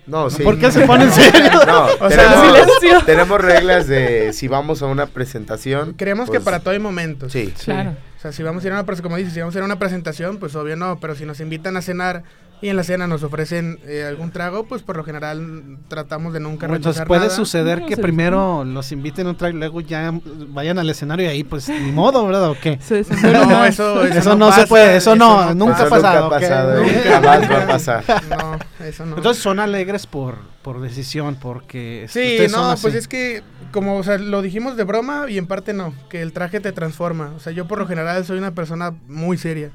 No, 0.06 0.30
sí. 0.30 0.42
¿Por 0.42 0.58
qué 0.58 0.70
se 0.70 0.86
pone 0.86 1.04
en 1.04 1.12
serio? 1.12 1.50
No, 1.66 1.86
o 2.00 2.08
tenemos, 2.08 3.06
tenemos, 3.06 3.40
reglas 3.40 3.86
de 3.86 4.32
si 4.32 4.48
vamos 4.48 4.82
a 4.82 4.86
una 4.86 5.06
presentación. 5.06 5.94
Creemos 5.94 6.26
que 6.26 6.38
pues, 6.38 6.44
para 6.44 6.60
todo 6.60 6.70
hay 6.70 6.80
momentos. 6.80 7.32
Sí. 7.32 7.52
Claro. 7.64 7.96
O 8.18 8.20
sea, 8.20 8.32
si 8.32 8.42
vamos 8.42 8.64
a 8.64 8.66
ir 8.66 8.72
a 8.72 8.80
una, 8.80 9.02
como 9.02 9.16
dices, 9.16 9.32
si 9.32 9.40
vamos 9.40 9.54
a 9.54 9.58
ir 9.58 9.62
a 9.62 9.66
una 9.66 9.78
presentación, 9.78 10.38
pues 10.38 10.54
obvio 10.56 10.76
no, 10.76 10.98
pero 11.00 11.14
si 11.14 11.24
nos 11.24 11.40
invitan 11.40 11.76
a 11.76 11.82
cenar 11.82 12.24
y 12.62 12.68
en 12.68 12.76
la 12.76 12.84
cena 12.84 13.08
nos 13.08 13.24
ofrecen 13.24 13.80
eh, 13.86 14.04
algún 14.04 14.30
trago, 14.30 14.64
pues 14.64 14.82
por 14.82 14.96
lo 14.96 15.02
general 15.02 15.78
tratamos 15.88 16.32
de 16.32 16.38
nunca 16.38 16.68
bueno, 16.68 16.76
Entonces 16.76 17.04
puede 17.06 17.28
suceder 17.28 17.84
que 17.84 17.96
primero 17.96 18.64
los 18.64 18.92
inviten 18.92 19.26
a 19.26 19.30
un 19.30 19.36
trago 19.36 19.56
y 19.56 19.58
luego 19.58 19.80
ya 19.80 20.14
vayan 20.48 20.78
al 20.78 20.88
escenario 20.88 21.26
y 21.26 21.28
ahí 21.28 21.44
pues 21.44 21.68
ni 21.68 21.90
modo, 21.90 22.24
¿verdad? 22.24 22.50
¿O 22.50 22.56
qué? 22.58 22.78
no, 23.32 23.64
eso, 23.64 24.04
eso, 24.04 24.36
no, 24.36 24.52
se 24.52 24.68
puede, 24.68 24.96
eso, 24.96 25.16
no, 25.16 25.52
nunca 25.54 25.82
ha 25.82 25.88
pasado. 25.88 26.22
Nunca 26.22 26.36
ha 26.36 26.40
pasado, 26.40 26.82
nunca 26.84 27.20
más 27.20 27.50
va 27.50 27.62
a 27.62 27.66
pasar. 27.66 28.04
No, 28.30 28.86
eso 28.86 29.06
no. 29.06 29.16
Entonces 29.16 29.42
son 29.42 29.58
alegres 29.58 30.06
por, 30.06 30.36
por 30.62 30.80
decisión, 30.80 31.36
porque... 31.40 32.06
Sí, 32.08 32.38
no, 32.48 32.76
pues 32.80 32.94
es 32.94 33.08
que 33.08 33.42
como, 33.72 33.96
o 33.96 34.04
sea, 34.04 34.18
lo 34.18 34.40
dijimos 34.40 34.76
de 34.76 34.84
broma 34.84 35.26
y 35.28 35.38
en 35.38 35.46
parte 35.46 35.72
no, 35.72 35.94
que 36.08 36.22
el 36.22 36.32
traje 36.32 36.60
te 36.60 36.70
transforma. 36.70 37.32
O 37.34 37.40
sea, 37.40 37.52
yo 37.52 37.66
por 37.66 37.78
lo 37.78 37.88
general 37.88 38.24
soy 38.24 38.38
una 38.38 38.54
persona 38.54 38.94
muy 39.08 39.36
seria. 39.36 39.72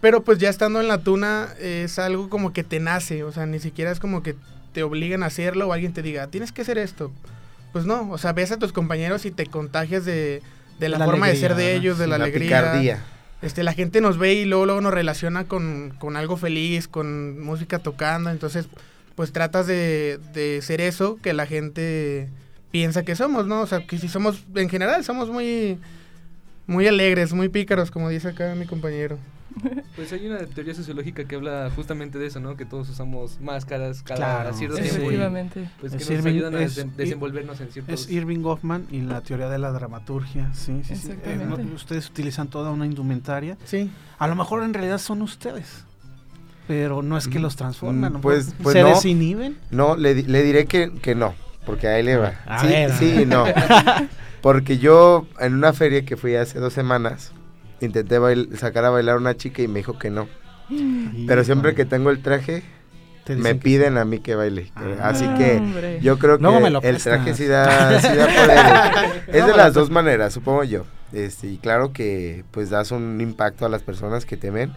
Pero 0.00 0.22
pues 0.22 0.38
ya 0.38 0.48
estando 0.48 0.80
en 0.80 0.88
la 0.88 0.98
tuna 0.98 1.48
es 1.60 1.98
algo 1.98 2.30
como 2.30 2.52
que 2.52 2.64
te 2.64 2.80
nace, 2.80 3.22
o 3.22 3.32
sea, 3.32 3.46
ni 3.46 3.58
siquiera 3.58 3.90
es 3.90 4.00
como 4.00 4.22
que 4.22 4.34
te 4.72 4.82
obligan 4.82 5.22
a 5.22 5.26
hacerlo 5.26 5.68
o 5.68 5.72
alguien 5.72 5.92
te 5.92 6.02
diga, 6.02 6.28
tienes 6.28 6.52
que 6.52 6.62
hacer 6.62 6.78
esto. 6.78 7.12
Pues 7.72 7.84
no, 7.84 8.10
o 8.10 8.18
sea, 8.18 8.32
ves 8.32 8.50
a 8.50 8.58
tus 8.58 8.72
compañeros 8.72 9.24
y 9.26 9.30
te 9.30 9.46
contagias 9.46 10.04
de, 10.04 10.42
la, 10.78 11.04
forma 11.04 11.28
de 11.28 11.36
ser 11.36 11.54
de 11.54 11.74
ellos, 11.74 11.98
de 11.98 12.06
la, 12.06 12.16
alegría. 12.16 13.04
Este, 13.42 13.62
la 13.62 13.72
gente 13.72 14.00
nos 14.00 14.18
ve 14.18 14.34
y 14.34 14.44
luego, 14.44 14.66
luego 14.66 14.80
nos 14.80 14.92
relaciona 14.92 15.44
con, 15.44 15.94
algo 16.16 16.36
feliz, 16.36 16.88
con 16.88 17.40
música 17.40 17.78
tocando, 17.78 18.30
entonces 18.30 18.68
pues 19.14 19.32
tratas 19.32 19.66
de, 19.66 20.18
de 20.32 20.62
ser 20.62 20.80
eso 20.80 21.18
que 21.22 21.32
la 21.32 21.46
gente 21.46 22.28
piensa 22.70 23.04
que 23.04 23.16
somos, 23.16 23.46
¿no? 23.46 23.60
O 23.60 23.66
sea, 23.66 23.86
que 23.86 23.98
si 23.98 24.08
somos, 24.08 24.44
en 24.54 24.68
general, 24.68 25.04
somos 25.04 25.28
muy, 25.28 25.78
muy 26.66 26.86
alegres, 26.86 27.32
muy 27.32 27.48
pícaros, 27.48 27.90
como 27.90 28.08
dice 28.08 28.28
acá 28.28 28.54
mi 28.54 28.66
compañero. 28.66 29.18
Pues 29.96 30.12
hay 30.12 30.26
una 30.26 30.38
teoría 30.46 30.74
sociológica 30.74 31.24
que 31.24 31.36
habla 31.36 31.70
justamente 31.74 32.18
de 32.18 32.26
eso, 32.26 32.40
¿no? 32.40 32.56
Que 32.56 32.64
todos 32.64 32.88
usamos 32.88 33.40
máscaras 33.40 34.02
cada 34.02 34.52
cierto 34.52 34.76
tiempo. 34.76 35.10
pues 35.80 35.92
que 35.92 36.14
nos 36.16 36.26
ayudan 36.26 36.54
a 36.54 36.58
desenvolvernos 36.58 37.60
en 37.60 37.70
ciertos... 37.70 38.02
Es 38.06 38.10
Irving 38.10 38.40
Goffman 38.40 38.86
y 38.90 39.00
la 39.00 39.20
teoría 39.20 39.48
de 39.48 39.58
la 39.58 39.72
dramaturgia, 39.72 40.52
sí, 40.54 40.80
sí, 40.84 40.96
sí. 40.96 41.12
Eh, 41.24 41.38
ustedes 41.74 42.08
utilizan 42.08 42.48
toda 42.48 42.70
una 42.70 42.86
indumentaria. 42.86 43.58
Sí. 43.64 43.90
A 44.18 44.26
lo 44.28 44.36
mejor 44.36 44.62
en 44.62 44.72
realidad 44.72 44.98
son 44.98 45.22
ustedes. 45.22 45.84
Pero 46.66 47.02
no 47.02 47.18
es 47.18 47.26
que 47.26 47.38
mm, 47.38 47.42
los 47.42 47.56
transforman, 47.56 48.12
¿no? 48.14 48.20
Pues, 48.20 48.54
pues 48.62 48.74
¿Se 48.74 48.82
no, 48.82 48.88
desinhiben? 48.90 49.58
No, 49.70 49.96
le, 49.96 50.14
le 50.22 50.42
diré 50.42 50.66
que, 50.66 50.92
que 51.02 51.14
no, 51.14 51.34
porque 51.66 51.88
ahí 51.88 52.02
le 52.02 52.16
va. 52.16 52.34
sí, 52.60 52.74
sí, 52.98 53.26
no. 53.26 53.44
Porque 54.40 54.78
yo 54.78 55.26
en 55.38 55.54
una 55.54 55.74
feria 55.74 56.04
que 56.06 56.16
fui 56.16 56.34
hace 56.34 56.58
dos 56.58 56.72
semanas, 56.72 57.32
intenté 57.80 58.18
sacar 58.56 58.84
a 58.84 58.90
bailar 58.90 59.16
a 59.16 59.18
una 59.18 59.36
chica 59.36 59.62
y 59.62 59.68
me 59.68 59.80
dijo 59.80 59.98
que 59.98 60.10
no. 60.10 60.28
Pero 61.26 61.44
siempre 61.44 61.74
que 61.74 61.84
tengo 61.84 62.10
el 62.10 62.22
traje, 62.22 62.62
me 63.28 63.54
piden 63.54 63.98
a 63.98 64.04
mí 64.04 64.20
que 64.20 64.34
baile. 64.34 64.72
Ah. 64.74 65.08
Así 65.10 65.26
que 65.36 65.98
yo 66.02 66.18
creo 66.18 66.38
que 66.38 66.88
el 66.88 67.02
traje 67.02 67.34
sí 67.34 67.46
da, 67.46 68.00
sí 68.00 68.08
poder. 68.08 69.22
es 69.26 69.46
de 69.46 69.56
las 69.56 69.74
dos 69.74 69.90
maneras, 69.90 70.32
supongo 70.32 70.64
yo. 70.64 70.84
Este, 71.12 71.48
y 71.48 71.58
claro 71.58 71.92
que 71.92 72.44
pues 72.50 72.70
das 72.70 72.92
un 72.92 73.20
impacto 73.20 73.66
a 73.66 73.68
las 73.68 73.82
personas 73.82 74.26
que 74.26 74.36
te 74.36 74.50
ven. 74.50 74.72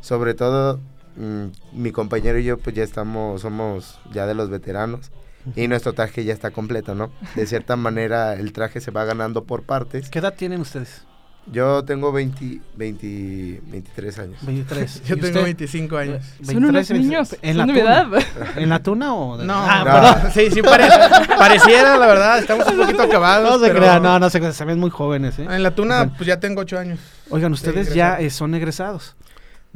Sobre 0.00 0.34
todo 0.34 0.80
mm, 1.16 1.46
mi 1.72 1.92
compañero 1.92 2.38
y 2.38 2.44
yo 2.44 2.58
pues 2.58 2.74
ya 2.74 2.82
estamos, 2.82 3.42
somos 3.42 3.98
ya 4.12 4.26
de 4.26 4.34
los 4.34 4.50
veteranos. 4.50 5.10
Y 5.54 5.68
nuestro 5.68 5.92
traje 5.92 6.24
ya 6.24 6.32
está 6.32 6.50
completo, 6.50 6.96
¿no? 6.96 7.12
De 7.36 7.46
cierta 7.46 7.76
manera 7.76 8.34
el 8.34 8.52
traje 8.52 8.80
se 8.80 8.90
va 8.90 9.04
ganando 9.04 9.44
por 9.44 9.62
partes. 9.62 10.10
¿Qué 10.10 10.18
edad 10.18 10.34
tienen 10.34 10.60
ustedes? 10.60 11.06
Yo 11.52 11.84
tengo 11.84 12.10
20, 12.10 12.60
20, 12.76 13.62
23 13.66 14.18
años. 14.18 14.38
23. 14.42 15.02
Yo 15.06 15.16
tengo 15.16 15.42
25 15.42 15.96
años. 15.96 16.24
Son 16.42 16.64
unos 16.64 16.90
niños. 16.90 17.36
¿En 17.40 17.58
la, 17.58 17.66
tuna? 17.66 18.10
¿En 18.56 18.68
la 18.68 18.82
tuna 18.82 19.14
o...? 19.14 19.36
No, 19.38 19.54
ah, 19.56 20.30
sí, 20.34 20.50
sí 20.50 20.60
pareciera, 20.62 21.96
la 21.96 22.06
verdad. 22.06 22.38
Estamos 22.38 22.66
un 22.66 22.78
poquito 22.78 23.02
acabados. 23.02 23.48
No 23.60 23.64
se 23.64 23.72
crean, 23.72 24.02
no, 24.02 24.18
no 24.18 24.28
se, 24.28 24.52
se 24.52 24.64
ven 24.64 24.80
muy 24.80 24.90
jóvenes, 24.90 25.38
¿eh? 25.38 25.46
En 25.48 25.62
la 25.62 25.70
tuna, 25.70 26.12
pues 26.16 26.26
ya 26.26 26.40
tengo 26.40 26.62
8 26.62 26.78
años. 26.78 26.98
Oigan, 27.30 27.52
ustedes 27.52 27.94
ya 27.94 28.18
eh, 28.20 28.30
son 28.30 28.54
egresados. 28.54 29.14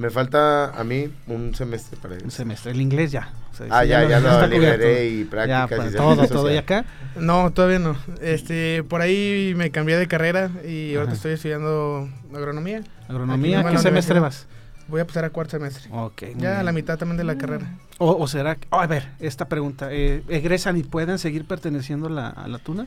Me 0.01 0.09
falta 0.09 0.71
a 0.71 0.83
mí 0.83 1.13
un 1.27 1.55
semestre 1.55 1.99
para 2.01 2.17
eso. 2.17 2.25
Un 2.25 2.31
semestre, 2.31 2.73
el 2.73 2.81
inglés 2.81 3.13
ya. 3.13 3.35
ah, 3.69 3.85
ya, 3.85 4.09
ya, 4.09 4.19
lo 4.19 4.47
liberé 4.47 5.07
y 5.11 5.25
prácticas. 5.25 5.69
Ya, 5.69 5.77
pues, 5.77 5.95
todo, 5.95 6.27
todo. 6.27 6.51
¿Y 6.51 6.57
acá? 6.57 6.87
No, 7.17 7.51
todavía 7.53 7.81
no. 7.81 7.99
Este, 8.23 8.83
por 8.83 9.03
ahí 9.03 9.53
me 9.59 9.71
cambié 9.71 9.99
de 9.99 10.09
carrera 10.09 10.51
y 10.67 10.95
ahora 10.95 11.13
estoy 11.13 11.33
estudiando 11.33 12.09
agronomía. 12.35 12.83
¿Agronomía? 13.09 13.63
¿Qué 13.63 13.77
semestre 13.77 14.21
vas? 14.21 14.47
Voy 14.89 15.03
a 15.03 15.07
pasar 15.07 15.27
a 15.27 15.31
cuarto 15.31 15.51
semestre. 15.59 15.91
Ok. 15.93 16.23
Ya 16.39 16.61
a 16.61 16.63
la 16.63 16.73
mitad 16.73 16.97
también 16.97 17.19
de 17.19 17.25
la 17.25 17.37
carrera. 17.37 17.71
O, 17.99 18.27
será 18.27 18.55
que, 18.55 18.67
a 18.71 18.87
ver, 18.87 19.11
esta 19.21 19.49
pregunta. 19.49 19.89
Eh, 19.91 20.23
¿Egresan 20.31 20.79
y 20.79 20.83
pueden 20.83 21.19
seguir 21.19 21.45
perteneciendo 21.45 22.07
a 22.07 22.11
la, 22.11 22.29
a 22.31 22.49
la 22.49 22.59
tuna? 22.59 22.87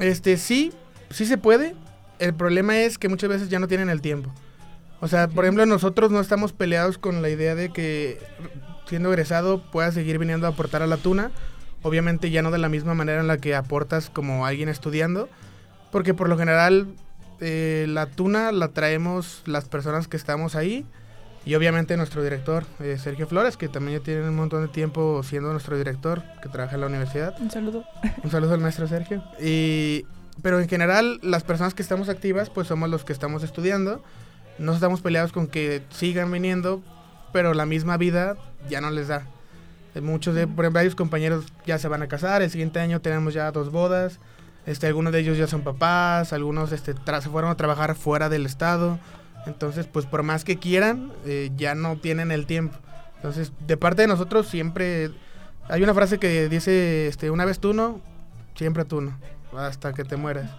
Este, 0.00 0.36
sí, 0.38 0.72
sí 1.08 1.24
se 1.24 1.38
puede. 1.38 1.76
El 2.18 2.34
problema 2.34 2.78
es 2.78 2.98
que 2.98 3.08
muchas 3.08 3.30
veces 3.30 3.48
ya 3.48 3.60
no 3.60 3.68
tienen 3.68 3.88
el 3.90 4.00
tiempo. 4.00 4.32
O 5.02 5.08
sea, 5.08 5.26
por 5.26 5.44
ejemplo, 5.44 5.66
nosotros 5.66 6.12
no 6.12 6.20
estamos 6.20 6.52
peleados 6.52 6.96
con 6.96 7.22
la 7.22 7.28
idea 7.28 7.56
de 7.56 7.72
que 7.72 8.20
siendo 8.86 9.08
egresado 9.08 9.60
puedas 9.60 9.94
seguir 9.94 10.16
viniendo 10.20 10.46
a 10.46 10.50
aportar 10.50 10.80
a 10.80 10.86
la 10.86 10.96
tuna. 10.96 11.32
Obviamente 11.82 12.30
ya 12.30 12.40
no 12.40 12.52
de 12.52 12.58
la 12.58 12.68
misma 12.68 12.94
manera 12.94 13.20
en 13.20 13.26
la 13.26 13.38
que 13.38 13.56
aportas 13.56 14.10
como 14.10 14.46
alguien 14.46 14.68
estudiando. 14.68 15.28
Porque 15.90 16.14
por 16.14 16.28
lo 16.28 16.38
general 16.38 16.86
eh, 17.40 17.86
la 17.88 18.06
tuna 18.06 18.52
la 18.52 18.68
traemos 18.68 19.42
las 19.44 19.64
personas 19.64 20.06
que 20.06 20.16
estamos 20.16 20.54
ahí. 20.54 20.86
Y 21.44 21.56
obviamente 21.56 21.96
nuestro 21.96 22.22
director, 22.22 22.64
eh, 22.78 22.96
Sergio 22.96 23.26
Flores, 23.26 23.56
que 23.56 23.68
también 23.68 23.98
ya 23.98 24.04
tiene 24.04 24.28
un 24.28 24.36
montón 24.36 24.62
de 24.62 24.68
tiempo 24.68 25.24
siendo 25.24 25.50
nuestro 25.50 25.76
director, 25.76 26.22
que 26.40 26.48
trabaja 26.48 26.76
en 26.76 26.80
la 26.80 26.86
universidad. 26.86 27.34
Un 27.40 27.50
saludo. 27.50 27.82
Un 28.22 28.30
saludo 28.30 28.54
al 28.54 28.60
maestro 28.60 28.86
Sergio. 28.86 29.24
Y, 29.40 30.06
pero 30.42 30.60
en 30.60 30.68
general, 30.68 31.18
las 31.22 31.42
personas 31.42 31.74
que 31.74 31.82
estamos 31.82 32.08
activas, 32.08 32.50
pues 32.50 32.68
somos 32.68 32.88
los 32.88 33.04
que 33.04 33.12
estamos 33.12 33.42
estudiando. 33.42 34.00
No 34.58 34.74
estamos 34.74 35.00
peleados 35.00 35.32
con 35.32 35.46
que 35.46 35.82
sigan 35.90 36.30
viniendo, 36.30 36.82
pero 37.32 37.54
la 37.54 37.66
misma 37.66 37.96
vida 37.96 38.36
ya 38.68 38.80
no 38.80 38.90
les 38.90 39.08
da. 39.08 39.26
Muchos 40.00 40.34
de, 40.34 40.46
por 40.46 40.64
ejemplo, 40.64 40.78
varios 40.78 40.94
compañeros 40.94 41.44
ya 41.66 41.78
se 41.78 41.88
van 41.88 42.02
a 42.02 42.08
casar, 42.08 42.40
el 42.40 42.50
siguiente 42.50 42.80
año 42.80 43.00
tenemos 43.00 43.34
ya 43.34 43.50
dos 43.52 43.70
bodas, 43.70 44.18
este, 44.64 44.86
algunos 44.86 45.12
de 45.12 45.20
ellos 45.20 45.36
ya 45.36 45.46
son 45.46 45.62
papás, 45.62 46.32
algunos 46.32 46.72
este, 46.72 46.94
se 46.94 47.28
fueron 47.28 47.50
a 47.50 47.56
trabajar 47.56 47.94
fuera 47.94 48.28
del 48.30 48.46
estado, 48.46 48.98
entonces 49.44 49.86
pues 49.86 50.06
por 50.06 50.22
más 50.22 50.44
que 50.44 50.58
quieran, 50.58 51.12
eh, 51.26 51.50
ya 51.56 51.74
no 51.74 51.98
tienen 51.98 52.30
el 52.30 52.46
tiempo. 52.46 52.78
Entonces, 53.16 53.52
de 53.66 53.76
parte 53.76 54.02
de 54.02 54.08
nosotros 54.08 54.48
siempre 54.48 55.10
hay 55.68 55.82
una 55.82 55.94
frase 55.94 56.18
que 56.18 56.48
dice, 56.48 57.06
este, 57.06 57.30
una 57.30 57.44
vez 57.44 57.58
tú 57.58 57.74
no, 57.74 58.00
siempre 58.54 58.84
tú 58.84 59.00
no, 59.00 59.18
hasta 59.56 59.92
que 59.92 60.04
te 60.04 60.16
mueras. 60.16 60.50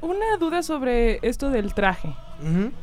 Una 0.00 0.36
duda 0.38 0.62
sobre 0.62 1.20
esto 1.22 1.50
del 1.50 1.74
traje. 1.74 2.14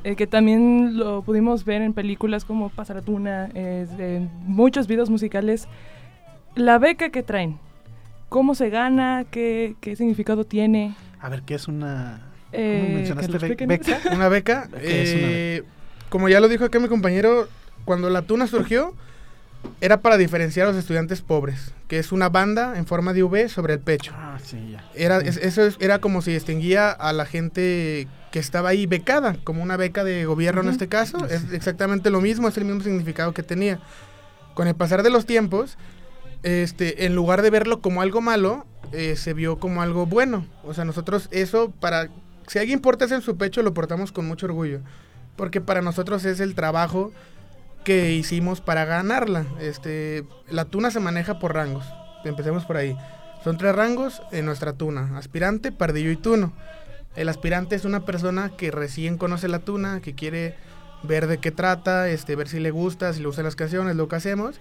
Eh, 0.04 0.16
que 0.16 0.28
también 0.28 0.98
lo 0.98 1.22
pudimos 1.22 1.66
ver 1.66 1.82
en 1.82 1.94
películas 1.94 2.46
como 2.46 2.70
Pasaratuna, 2.70 3.50
eh, 3.54 3.88
en 3.98 4.30
muchos 4.46 4.88
videos 4.88 5.10
musicales. 5.10 5.68
La 6.56 6.78
beca 6.78 7.10
que 7.10 7.24
traen, 7.24 7.60
¿cómo 8.30 8.56
se 8.56 8.70
gana? 8.70 9.26
¿Qué, 9.30 9.76
qué 9.82 9.96
significado 9.96 10.46
tiene? 10.46 10.96
A 11.20 11.30
ver, 11.30 11.42
¿qué 11.44 11.56
es 11.56 11.68
una... 11.68 12.22
Eh, 12.52 12.92
mencionaste 12.96 13.66
beca? 13.66 14.00
Una 14.14 14.30
beca. 14.30 14.70
Eh, 14.82 15.64
como 16.10 16.30
ya 16.30 16.40
lo 16.40 16.48
dijo 16.48 16.66
acá 16.66 16.80
mi 16.80 16.88
compañero, 16.88 17.48
cuando 17.86 18.10
la 18.10 18.24
tuna 18.24 18.48
surgió, 18.48 18.94
era 19.82 20.02
para 20.02 20.18
diferenciar 20.18 20.68
a 20.68 20.72
los 20.72 20.80
estudiantes 20.80 21.22
pobres, 21.22 21.74
que 21.88 22.00
es 22.00 22.12
una 22.12 22.30
banda 22.30 22.78
en 22.78 22.86
forma 22.86 23.14
de 23.14 23.24
V 23.24 23.48
sobre 23.50 23.74
el 23.74 23.80
pecho. 23.80 24.12
Ah, 24.16 24.38
sí, 24.44 24.72
ya. 24.72 24.84
Era, 24.94 25.20
eso 25.20 25.62
era 25.80 26.00
como 26.00 26.22
si 26.22 26.34
distinguía 26.34 26.92
a 26.92 27.14
la 27.14 27.26
gente 27.26 28.08
que 28.32 28.40
estaba 28.40 28.70
ahí 28.70 28.86
becada, 28.86 29.38
como 29.44 29.64
una 29.64 29.78
beca 29.78 30.04
de 30.04 30.26
gobierno 30.26 30.62
en 30.62 30.70
este 30.70 30.88
caso. 30.88 31.26
Es 31.28 31.52
exactamente 31.54 32.10
lo 32.10 32.22
mismo, 32.22 32.48
es 32.48 32.58
el 32.58 32.66
mismo 32.66 32.82
significado 32.82 33.34
que 33.34 33.44
tenía. 33.44 33.80
Con 34.54 34.68
el 34.68 34.76
pasar 34.76 35.04
de 35.04 35.10
los 35.10 35.26
tiempos, 35.26 35.78
este, 36.44 37.06
en 37.06 37.16
lugar 37.16 37.42
de 37.42 37.50
verlo 37.50 37.82
como 37.82 38.02
algo 38.02 38.22
malo, 38.22 38.66
eh, 38.92 39.16
se 39.16 39.34
vio 39.34 39.60
como 39.60 39.82
algo 39.82 40.06
bueno. 40.06 40.46
O 40.64 40.74
sea, 40.74 40.86
nosotros 40.86 41.30
eso, 41.32 41.72
para... 41.80 42.10
Si 42.48 42.60
alguien 42.60 42.80
porta 42.80 43.06
eso 43.06 43.16
en 43.16 43.22
su 43.22 43.38
pecho, 43.38 43.62
lo 43.62 43.74
portamos 43.74 44.12
con 44.12 44.26
mucho 44.28 44.48
orgullo. 44.48 44.82
Porque 45.36 45.62
para 45.62 45.82
nosotros 45.82 46.26
es 46.26 46.40
el 46.40 46.56
trabajo 46.56 47.14
hicimos 47.90 48.62
para 48.62 48.86
ganarla. 48.86 49.46
Este, 49.60 50.24
la 50.50 50.66
tuna 50.66 50.92
se 50.92 51.00
maneja 51.00 51.40
por 51.40 51.54
rangos. 51.54 51.86
Empecemos 52.24 52.66
por 52.66 52.78
ahí. 52.78 52.98
Son 53.44 53.58
tres 53.58 53.76
rangos 53.76 54.22
en 54.32 54.46
nuestra 54.46 54.74
tuna: 54.74 55.18
aspirante, 55.18 55.72
pardillo 55.72 56.12
y 56.12 56.18
tuno. 56.18 56.54
El 57.16 57.30
aspirante 57.30 57.76
es 57.76 57.86
una 57.86 58.06
persona 58.06 58.52
que 58.56 58.72
recién 58.72 59.18
conoce 59.18 59.48
la 59.48 59.60
tuna, 59.60 60.02
que 60.02 60.14
quiere 60.14 60.56
ver 61.04 61.28
de 61.28 61.40
qué 61.40 61.52
trata, 61.52 62.10
este, 62.10 62.36
ver 62.36 62.48
si 62.48 62.60
le 62.60 62.72
gusta, 62.72 63.14
si 63.14 63.20
le 63.22 63.28
gustan 63.28 63.46
las 63.46 63.56
canciones, 63.56 63.96
lo 63.96 64.08
que 64.08 64.16
hacemos. 64.16 64.60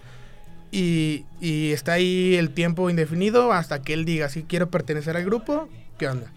Y, 0.71 1.25
y, 1.41 1.73
está 1.73 1.95
ahí 1.95 2.35
el 2.35 2.51
tiempo 2.51 2.91
indefinido 2.91 3.53
hasta 3.53 3.81
que 3.81 3.95
él 3.95 4.05
diga 4.05 4.29
si 4.29 4.43
quiero 4.43 4.71
pertenecer 4.71 5.17
al 5.17 5.25
grupo, 5.25 5.69
¿qué 5.99 6.09
onda? 6.09 6.31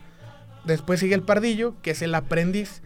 Después 0.63 0.99
sigue 0.99 1.15
el 1.15 1.23
pardillo, 1.23 1.75
que 1.81 1.91
es 1.91 2.01
el 2.01 2.15
aprendiz 2.15 2.81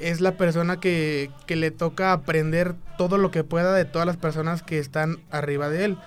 es 0.00 0.20
la 0.20 0.32
persona 0.32 0.80
que, 0.80 1.30
le 1.48 1.70
toca 1.70 2.12
aprender 2.12 2.74
todo 2.96 3.18
lo 3.18 3.30
que 3.30 3.44
pueda 3.44 3.74
de 3.74 3.84
todas 3.84 4.06
las 4.06 4.16
personas 4.16 4.62
que 4.62 4.78
están 4.78 5.18
arriba 5.30 5.68
de 5.68 5.84
él. 5.84 5.98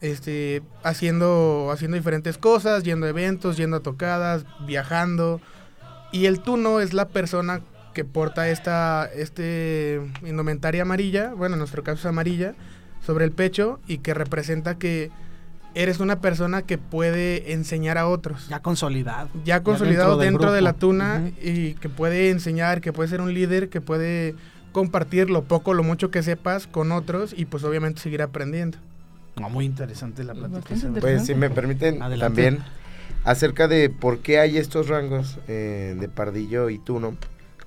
Este, 0.00 0.62
haciendo, 0.82 1.70
haciendo 1.70 1.96
diferentes 1.96 2.36
cosas, 2.36 2.82
yendo 2.82 3.06
a 3.06 3.10
eventos, 3.10 3.56
yendo 3.56 3.76
a 3.76 3.80
tocadas, 3.80 4.44
viajando. 4.66 5.40
Y 6.10 6.26
el 6.26 6.40
tuno 6.40 6.80
es 6.80 6.92
la 6.92 7.08
persona 7.08 7.62
que 7.94 8.04
porta 8.04 8.48
esta 8.48 9.08
este 9.14 10.00
indumentaria 10.24 10.82
amarilla, 10.82 11.34
bueno, 11.34 11.54
en 11.54 11.60
nuestro 11.60 11.84
caso 11.84 12.00
es 12.00 12.06
amarilla, 12.06 12.54
sobre 13.04 13.24
el 13.24 13.32
pecho 13.32 13.80
y 13.86 13.98
que 13.98 14.14
representa 14.14 14.78
que 14.78 15.10
eres 15.74 16.00
una 16.00 16.20
persona 16.20 16.62
que 16.62 16.78
puede 16.78 17.52
enseñar 17.52 17.98
a 17.98 18.08
otros. 18.08 18.48
Ya 18.48 18.60
consolidado. 18.60 19.28
Ya 19.44 19.62
consolidado 19.62 20.16
dentro, 20.16 20.52
de 20.52 20.60
la 20.60 20.72
tuna 20.72 21.30
y 21.42 21.74
que 21.74 21.88
puede 21.88 22.30
enseñar, 22.30 22.80
que 22.80 22.92
puede 22.92 23.08
ser 23.08 23.20
un 23.20 23.32
líder, 23.32 23.68
que 23.68 23.80
puede 23.80 24.34
compartir 24.72 25.30
lo 25.30 25.44
poco, 25.44 25.74
lo 25.74 25.82
mucho 25.82 26.10
que 26.10 26.22
sepas 26.22 26.66
con 26.66 26.92
otros 26.92 27.34
y 27.36 27.44
pues 27.44 27.64
obviamente 27.64 28.00
seguir 28.00 28.22
aprendiendo. 28.22 28.78
muy 29.36 29.64
interesante 29.64 30.24
la 30.24 30.34
plática. 30.34 30.74
Pues 31.00 31.26
si 31.26 31.34
me 31.34 31.50
permiten 31.50 31.98
también 32.18 32.60
acerca 33.24 33.68
de 33.68 33.90
por 33.90 34.18
qué 34.20 34.38
hay 34.38 34.58
estos 34.58 34.88
rangos 34.88 35.38
eh, 35.48 35.96
de 35.98 36.08
pardillo 36.08 36.70
y 36.70 36.78
tuno, 36.78 37.16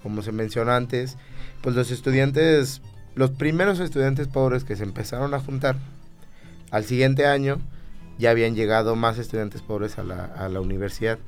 como 0.04 0.22
se 0.22 0.32
mencionó 0.32 0.72
antes, 0.72 1.18
pues 1.62 1.76
los 1.76 1.92
estudiantes, 1.92 2.82
los 3.16 3.32
primeros 3.32 3.80
estudiantes 3.80 4.28
pobres 4.28 4.64
que 4.64 4.76
se 4.76 4.84
empezaron 4.84 5.34
a 5.34 5.40
juntar 5.40 5.78
al 6.72 6.84
siguiente 6.86 7.26
año, 7.26 7.60
ya 8.18 8.32
habían 8.32 8.56
llegado 8.56 8.96
más 8.96 9.18
estudiantes 9.18 9.62
pobres 9.62 9.98
a 9.98 10.04
la, 10.04 10.26
a 10.26 10.50
la 10.50 10.62
universidad. 10.62 11.20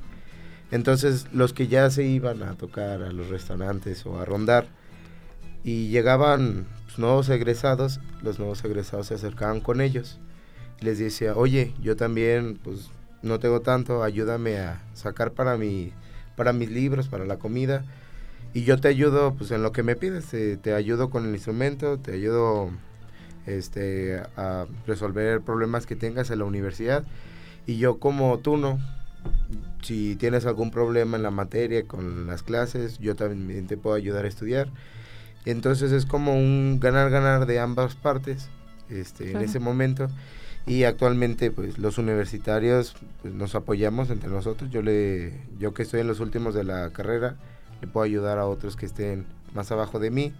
Entonces 0.70 1.26
los 1.32 1.52
que 1.52 1.68
ya 1.68 1.88
se 1.90 2.04
iban 2.04 2.42
a 2.42 2.54
tocar 2.54 3.02
a 3.02 3.12
los 3.12 3.28
restaurantes 3.28 4.04
o 4.06 4.18
a 4.18 4.24
rondar 4.24 4.66
y 5.64 5.88
llegaban 5.88 6.66
pues, 6.84 6.98
nuevos 6.98 7.28
egresados, 7.28 8.00
los 8.22 8.38
nuevos 8.38 8.64
egresados 8.64 9.06
se 9.06 9.14
acercaban 9.14 9.60
con 9.60 9.80
ellos. 9.80 10.18
Les 10.80 10.98
decía, 10.98 11.34
oye, 11.34 11.74
yo 11.80 11.96
también 11.96 12.58
pues 12.62 12.90
no 13.22 13.38
tengo 13.38 13.60
tanto, 13.60 14.02
ayúdame 14.02 14.58
a 14.58 14.82
sacar 14.94 15.32
para, 15.32 15.56
mi, 15.56 15.92
para 16.36 16.52
mis 16.52 16.70
libros, 16.70 17.08
para 17.08 17.24
la 17.24 17.38
comida. 17.38 17.84
Y 18.54 18.64
yo 18.64 18.78
te 18.78 18.88
ayudo 18.88 19.34
pues 19.34 19.50
en 19.50 19.62
lo 19.62 19.72
que 19.72 19.82
me 19.82 19.96
pides, 19.96 20.26
te, 20.26 20.56
te 20.56 20.74
ayudo 20.74 21.10
con 21.10 21.26
el 21.26 21.34
instrumento, 21.34 21.98
te 21.98 22.12
ayudo 22.12 22.70
este, 23.48 24.22
a 24.36 24.66
resolver 24.86 25.40
problemas 25.40 25.86
que 25.86 25.96
tengas 25.96 26.30
en 26.30 26.40
la 26.40 26.44
universidad. 26.44 27.04
Y 27.66 27.78
yo 27.78 27.98
como 27.98 28.38
tú 28.38 28.56
no, 28.56 28.78
si 29.82 30.16
tienes 30.16 30.46
algún 30.46 30.70
problema 30.70 31.16
en 31.16 31.22
la 31.22 31.30
materia, 31.30 31.86
con 31.86 32.26
las 32.26 32.42
clases, 32.42 32.98
yo 32.98 33.16
también 33.16 33.66
te 33.66 33.76
puedo 33.76 33.96
ayudar 33.96 34.24
a 34.24 34.28
estudiar. 34.28 34.68
Entonces 35.44 35.92
es 35.92 36.04
como 36.04 36.34
un 36.34 36.78
ganar-ganar 36.80 37.46
de 37.46 37.58
ambas 37.58 37.94
partes 37.94 38.48
este, 38.90 39.32
en 39.32 39.38
ese 39.38 39.60
momento. 39.60 40.08
Y 40.66 40.84
actualmente 40.84 41.50
pues 41.50 41.78
los 41.78 41.96
universitarios 41.96 42.94
pues, 43.22 43.32
nos 43.32 43.54
apoyamos 43.54 44.10
entre 44.10 44.28
nosotros. 44.28 44.70
Yo, 44.70 44.82
le, 44.82 45.40
yo 45.58 45.72
que 45.72 45.82
estoy 45.82 46.00
en 46.00 46.06
los 46.06 46.20
últimos 46.20 46.54
de 46.54 46.64
la 46.64 46.90
carrera, 46.90 47.36
le 47.80 47.86
puedo 47.86 48.04
ayudar 48.04 48.38
a 48.38 48.46
otros 48.46 48.76
que 48.76 48.86
estén 48.86 49.24
más 49.54 49.72
abajo 49.72 49.98
de 49.98 50.10
mí. 50.10 50.34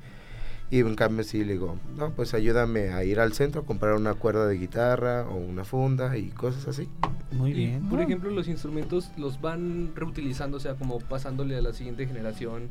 Y 0.70 0.80
en 0.80 0.94
cambio 0.96 1.24
sí 1.24 1.44
le 1.44 1.54
digo, 1.54 1.78
no, 1.96 2.10
pues 2.10 2.34
ayúdame 2.34 2.90
a 2.90 3.02
ir 3.02 3.20
al 3.20 3.32
centro 3.32 3.62
a 3.62 3.64
comprar 3.64 3.94
una 3.94 4.14
cuerda 4.14 4.46
de 4.46 4.58
guitarra 4.58 5.26
o 5.26 5.36
una 5.36 5.64
funda 5.64 6.16
y 6.18 6.28
cosas 6.28 6.68
así. 6.68 6.88
Muy 7.32 7.54
bien. 7.54 7.88
por 7.88 8.00
ejemplo, 8.00 8.30
los 8.30 8.48
instrumentos 8.48 9.10
los 9.16 9.40
van 9.40 9.92
reutilizando, 9.94 10.58
o 10.58 10.60
sea, 10.60 10.74
como 10.74 10.98
pasándole 10.98 11.56
a 11.56 11.62
la 11.62 11.72
siguiente 11.72 12.06
generación 12.06 12.68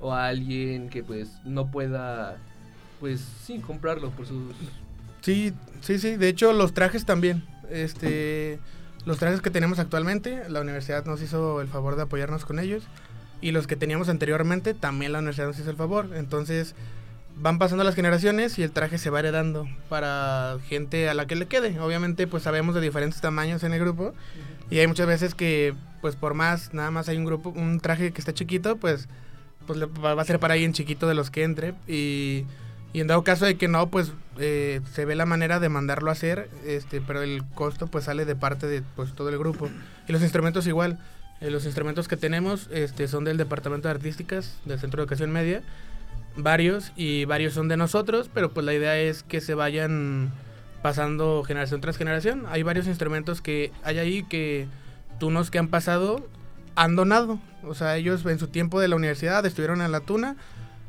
o 0.00 0.12
a 0.12 0.26
alguien 0.26 0.88
que 0.88 1.04
pues 1.04 1.38
no 1.44 1.70
pueda, 1.70 2.36
pues 2.98 3.20
sí, 3.20 3.60
comprarlo 3.60 4.10
por 4.10 4.26
sus... 4.26 4.54
Sí, 5.20 5.52
sí, 5.80 5.98
sí. 5.98 6.16
De 6.16 6.28
hecho, 6.28 6.52
los 6.52 6.72
trajes 6.72 7.04
también. 7.04 7.44
Este, 7.70 8.58
los 9.04 9.18
trajes 9.18 9.40
que 9.40 9.50
tenemos 9.50 9.78
actualmente, 9.78 10.48
la 10.48 10.60
universidad 10.60 11.04
nos 11.04 11.22
hizo 11.22 11.60
el 11.60 11.68
favor 11.68 11.94
de 11.94 12.02
apoyarnos 12.02 12.44
con 12.44 12.58
ellos. 12.58 12.84
Y 13.40 13.52
los 13.52 13.66
que 13.66 13.76
teníamos 13.76 14.08
anteriormente, 14.08 14.74
también 14.74 15.12
la 15.12 15.18
universidad 15.18 15.46
nos 15.46 15.58
hizo 15.58 15.70
el 15.70 15.76
favor. 15.76 16.10
Entonces 16.14 16.74
van 17.36 17.58
pasando 17.58 17.84
las 17.84 17.94
generaciones 17.94 18.58
y 18.58 18.62
el 18.62 18.70
traje 18.70 18.98
se 18.98 19.10
va 19.10 19.20
heredando 19.20 19.68
para 19.88 20.56
gente 20.68 21.08
a 21.08 21.14
la 21.14 21.26
que 21.26 21.36
le 21.36 21.46
quede. 21.46 21.78
Obviamente, 21.80 22.26
pues 22.26 22.42
sabemos 22.42 22.74
de 22.74 22.80
diferentes 22.80 23.20
tamaños 23.20 23.62
en 23.62 23.72
el 23.72 23.80
grupo 23.80 24.14
y 24.70 24.78
hay 24.78 24.86
muchas 24.86 25.06
veces 25.06 25.34
que, 25.34 25.74
pues 26.00 26.16
por 26.16 26.34
más, 26.34 26.72
nada 26.72 26.90
más 26.90 27.08
hay 27.08 27.18
un 27.18 27.24
grupo, 27.24 27.50
un 27.50 27.80
traje 27.80 28.12
que 28.12 28.20
está 28.20 28.32
chiquito, 28.32 28.76
pues, 28.76 29.08
pues 29.66 29.80
va 29.82 30.20
a 30.20 30.24
ser 30.24 30.40
para 30.40 30.54
alguien 30.54 30.72
chiquito 30.72 31.06
de 31.06 31.14
los 31.14 31.30
que 31.30 31.44
entre 31.44 31.74
y, 31.86 32.46
y 32.92 33.00
en 33.00 33.06
dado 33.06 33.22
caso 33.22 33.44
de 33.44 33.56
que 33.56 33.68
no, 33.68 33.90
pues 33.90 34.12
eh, 34.38 34.80
se 34.92 35.04
ve 35.04 35.14
la 35.14 35.26
manera 35.26 35.60
de 35.60 35.68
mandarlo 35.68 36.08
a 36.08 36.12
hacer, 36.12 36.48
este, 36.64 37.02
pero 37.02 37.22
el 37.22 37.44
costo 37.54 37.86
pues 37.86 38.04
sale 38.04 38.24
de 38.24 38.34
parte 38.34 38.66
de 38.66 38.82
pues 38.96 39.12
todo 39.14 39.28
el 39.28 39.38
grupo 39.38 39.68
y 40.08 40.12
los 40.12 40.22
instrumentos 40.22 40.66
igual. 40.66 40.98
Eh, 41.42 41.50
los 41.50 41.66
instrumentos 41.66 42.08
que 42.08 42.16
tenemos 42.16 42.70
este, 42.72 43.08
son 43.08 43.24
del 43.24 43.36
Departamento 43.36 43.88
de 43.88 43.94
Artísticas 43.94 44.56
del 44.64 44.80
Centro 44.80 44.96
de 44.96 45.02
Educación 45.02 45.30
Media 45.30 45.62
varios 46.36 46.92
y 46.96 47.24
varios 47.24 47.54
son 47.54 47.68
de 47.68 47.76
nosotros, 47.76 48.30
pero 48.32 48.50
pues 48.50 48.64
la 48.66 48.74
idea 48.74 48.98
es 48.98 49.22
que 49.22 49.40
se 49.40 49.54
vayan 49.54 50.32
pasando 50.82 51.42
generación 51.44 51.80
tras 51.80 51.96
generación. 51.96 52.44
Hay 52.48 52.62
varios 52.62 52.86
instrumentos 52.86 53.40
que 53.40 53.72
hay 53.82 53.98
ahí 53.98 54.22
que 54.22 54.68
tunos 55.18 55.50
que 55.50 55.58
han 55.58 55.68
pasado 55.68 56.26
han 56.74 56.96
donado. 56.96 57.38
O 57.64 57.74
sea, 57.74 57.96
ellos 57.96 58.24
en 58.26 58.38
su 58.38 58.48
tiempo 58.48 58.80
de 58.80 58.88
la 58.88 58.96
universidad 58.96 59.44
estuvieron 59.46 59.80
en 59.80 59.92
la 59.92 60.00
tuna 60.00 60.36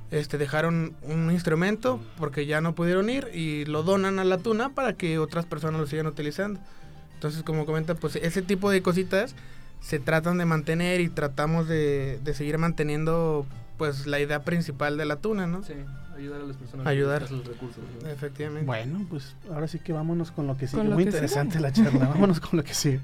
este, 0.09 0.37
dejaron 0.37 0.95
un 1.01 1.31
instrumento 1.31 1.99
porque 2.17 2.45
ya 2.45 2.61
no 2.61 2.75
pudieron 2.75 3.09
ir 3.09 3.29
y 3.33 3.65
lo 3.65 3.83
donan 3.83 4.19
a 4.19 4.23
la 4.23 4.37
tuna 4.37 4.69
para 4.69 4.93
que 4.93 5.19
otras 5.19 5.45
personas 5.45 5.81
lo 5.81 5.87
sigan 5.87 6.07
utilizando. 6.07 6.59
Entonces, 7.15 7.43
como 7.43 7.65
comenta, 7.65 7.95
pues 7.95 8.15
ese 8.15 8.41
tipo 8.41 8.69
de 8.69 8.81
cositas 8.81 9.35
se 9.81 9.99
tratan 9.99 10.37
de 10.37 10.45
mantener 10.45 11.01
y 11.01 11.09
tratamos 11.09 11.67
de, 11.67 12.19
de 12.23 12.33
seguir 12.33 12.57
manteniendo 12.57 13.45
pues 13.77 14.07
la 14.07 14.19
idea 14.19 14.43
principal 14.43 14.97
de 14.97 15.05
la 15.05 15.17
tuna, 15.17 15.47
¿no? 15.47 15.63
Sí, 15.63 15.73
ayudar 16.15 16.41
a 16.41 16.45
las 16.45 16.57
personas 16.57 16.87
ayudar. 16.87 17.23
a 17.23 17.27
sus 17.27 17.45
recursos. 17.45 17.83
¿no? 18.01 18.09
Efectivamente. 18.09 18.65
Bueno, 18.65 19.05
pues 19.09 19.35
ahora 19.53 19.67
sí 19.67 19.79
que 19.79 19.93
vámonos 19.93 20.31
con 20.31 20.47
lo 20.47 20.57
que 20.57 20.67
sigue. 20.67 20.83
Lo 20.83 20.95
Muy 20.95 21.03
que 21.03 21.09
interesante 21.09 21.53
sigue. 21.53 21.61
la 21.61 21.71
charla. 21.71 22.07
vámonos 22.09 22.39
con 22.39 22.57
lo 22.57 22.63
que 22.63 22.73
sigue. 22.73 22.99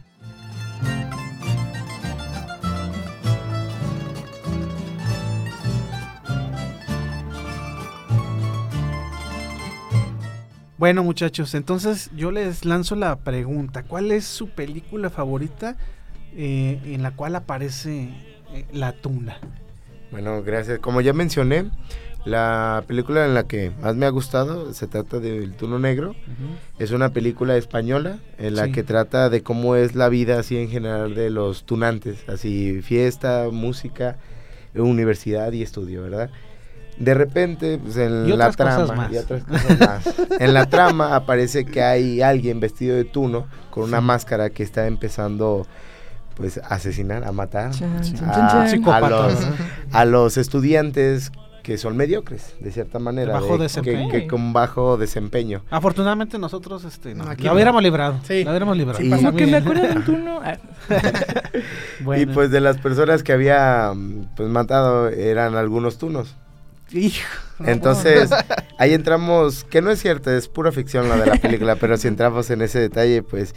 Bueno, 10.78 11.04
muchachos, 11.04 11.54
entonces 11.56 12.10
yo 12.16 12.32
les 12.32 12.66
lanzo 12.66 12.96
la 12.96 13.16
pregunta. 13.18 13.84
¿Cuál 13.84 14.12
es 14.12 14.26
su 14.26 14.50
película 14.50 15.10
favorita 15.10 15.78
eh, 16.36 16.82
en 16.84 17.04
la 17.04 17.12
cual 17.12 17.36
aparece 17.38 18.10
eh, 18.54 18.66
la 18.74 18.92
tuna? 18.92 19.38
Bueno, 20.13 20.41
gracias. 20.43 20.80
Como 20.80 21.02
ya 21.02 21.12
mencioné, 21.13 21.65
la 22.23 22.84
película 22.88 23.26
en 23.26 23.34
la 23.34 23.43
que 23.43 23.71
más 23.82 23.95
me 23.95 24.06
ha 24.06 24.10
gustado 24.10 24.73
se 24.73 24.88
trata 24.88 25.19
de 25.19 25.39
El 25.43 25.54
Tuno 25.54 25.78
Negro. 25.80 26.15
Es 26.80 26.91
una 26.91 27.10
película 27.10 27.58
española 27.58 28.19
en 28.38 28.56
la 28.56 28.65
Sí. 28.65 28.71
que 28.71 28.84
trata 28.84 29.30
de 29.30 29.43
cómo 29.43 29.76
es 29.76 29.95
la 29.95 30.08
vida 30.10 30.39
así 30.39 30.58
en 30.58 30.69
general 30.69 31.15
de 31.15 31.30
los 31.30 31.65
tunantes, 31.65 32.23
así 32.30 32.82
fiesta, 32.82 33.47
música, 33.52 34.15
universidad 34.76 35.52
y 35.52 35.62
estudio, 35.63 36.04
¿verdad? 36.04 36.30
De 36.97 37.15
repente, 37.15 37.80
pues 37.80 37.97
en 37.97 38.38
la 38.38 38.52
trama 38.52 39.10
y 39.12 39.17
otras 39.17 39.43
cosas 39.43 39.80
más. 39.80 40.15
en 40.39 40.54
la 40.54 40.67
trama 40.69 41.15
aparece 41.15 41.65
que 41.65 41.82
hay 41.82 42.21
alguien 42.21 42.60
vestido 42.60 42.95
de 42.95 43.04
tuno 43.04 43.47
con 43.71 43.86
una 43.86 43.99
Sí. 43.99 44.06
máscara 44.06 44.49
que 44.52 44.62
está 44.62 44.86
empezando 44.86 45.65
pues 46.36 46.58
a 46.58 46.67
asesinar, 46.76 47.24
a 47.24 47.32
matar 47.32 47.72
Chan, 47.72 48.04
Sí. 48.04 48.13
chan, 48.13 48.30
a, 48.30 48.34
chan, 48.67 48.84
chan. 48.84 48.93
a 48.93 49.10
los, 49.10 49.38
a 49.91 50.06
los 50.06 50.38
estudiantes 50.38 51.32
que 51.63 51.78
son 51.78 51.96
mediocres, 51.96 52.56
de 52.60 52.72
cierta 52.74 53.00
manera. 53.00 53.34
Bajo 53.36 53.58
de- 53.58 53.63
desempeño. 53.63 54.10
Que, 54.12 54.22
que 54.24 54.28
con 54.28 54.52
bajo 54.52 54.98
desempeño. 54.98 55.63
Afortunadamente 55.69 56.38
nosotros 56.38 56.84
este, 56.84 57.15
no, 57.15 57.24
Aquí 57.24 57.43
la 57.43 57.52
no. 57.52 57.54
hubiéramos 57.56 57.82
librado. 57.82 58.19
Sí. 58.28 58.43
La 58.43 58.52
hubiéramos 58.52 58.76
librado. 58.76 59.00
Sí, 59.00 59.06
Muy 59.06 59.34
que 59.36 59.48
me 59.48 59.58
acuerdo 59.58 59.82
de 59.88 59.91
un 59.93 60.04
turno. 60.04 60.41
Ah, 60.43 60.58
Bueno. 62.02 62.22
Y 62.22 62.26
pues 62.26 62.52
de 62.52 62.60
las 62.60 62.78
personas 62.80 63.24
que 63.24 63.32
había 63.32 63.93
mm, 63.96 64.36
pues 64.36 64.50
matado 64.50 65.08
eran 65.08 65.56
algunos 65.56 65.98
tunos. 65.98 66.36
Hijo, 66.91 67.26
no, 67.60 67.69
Entonces, 67.69 68.30
ahí 68.78 68.93
entramos, 68.93 69.63
que 69.63 69.82
no 69.82 69.89
es 69.89 70.00
cierto, 70.02 70.30
es 70.32 70.48
pura 70.50 70.72
ficción 70.72 71.08
la 71.10 71.15
de 71.15 71.26
la 71.28 71.36
película, 71.38 71.76
pero 71.78 71.96
si 71.98 72.08
entramos 72.10 72.50
en 72.50 72.62
ese 72.62 72.80
detalle, 72.80 73.24
pues 73.24 73.56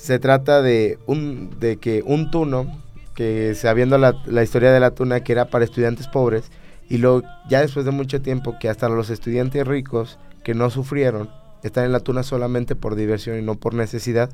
se 0.00 0.18
trata 0.18 0.62
de 0.62 0.98
un 1.06 1.50
de 1.58 1.76
que 1.76 2.02
un 2.06 2.30
tuno, 2.30 2.80
que 3.14 3.54
sabiendo 3.54 3.98
la, 3.98 4.14
la 4.26 4.42
historia 4.42 4.70
de 4.72 4.80
la 4.80 4.92
tuna, 4.92 5.20
que 5.20 5.32
era 5.32 5.46
para 5.46 5.64
estudiantes 5.64 6.06
pobres, 6.06 6.50
y 6.88 6.98
luego 6.98 7.22
ya 7.48 7.60
después 7.60 7.84
de 7.84 7.90
mucho 7.90 8.22
tiempo 8.22 8.56
que 8.60 8.68
hasta 8.68 8.88
los 8.88 9.10
estudiantes 9.10 9.66
ricos 9.66 10.18
que 10.44 10.54
no 10.54 10.70
sufrieron, 10.70 11.28
están 11.62 11.84
en 11.84 11.92
la 11.92 12.00
tuna 12.00 12.22
solamente 12.22 12.76
por 12.76 12.94
diversión 12.94 13.38
y 13.38 13.42
no 13.42 13.56
por 13.56 13.74
necesidad, 13.74 14.30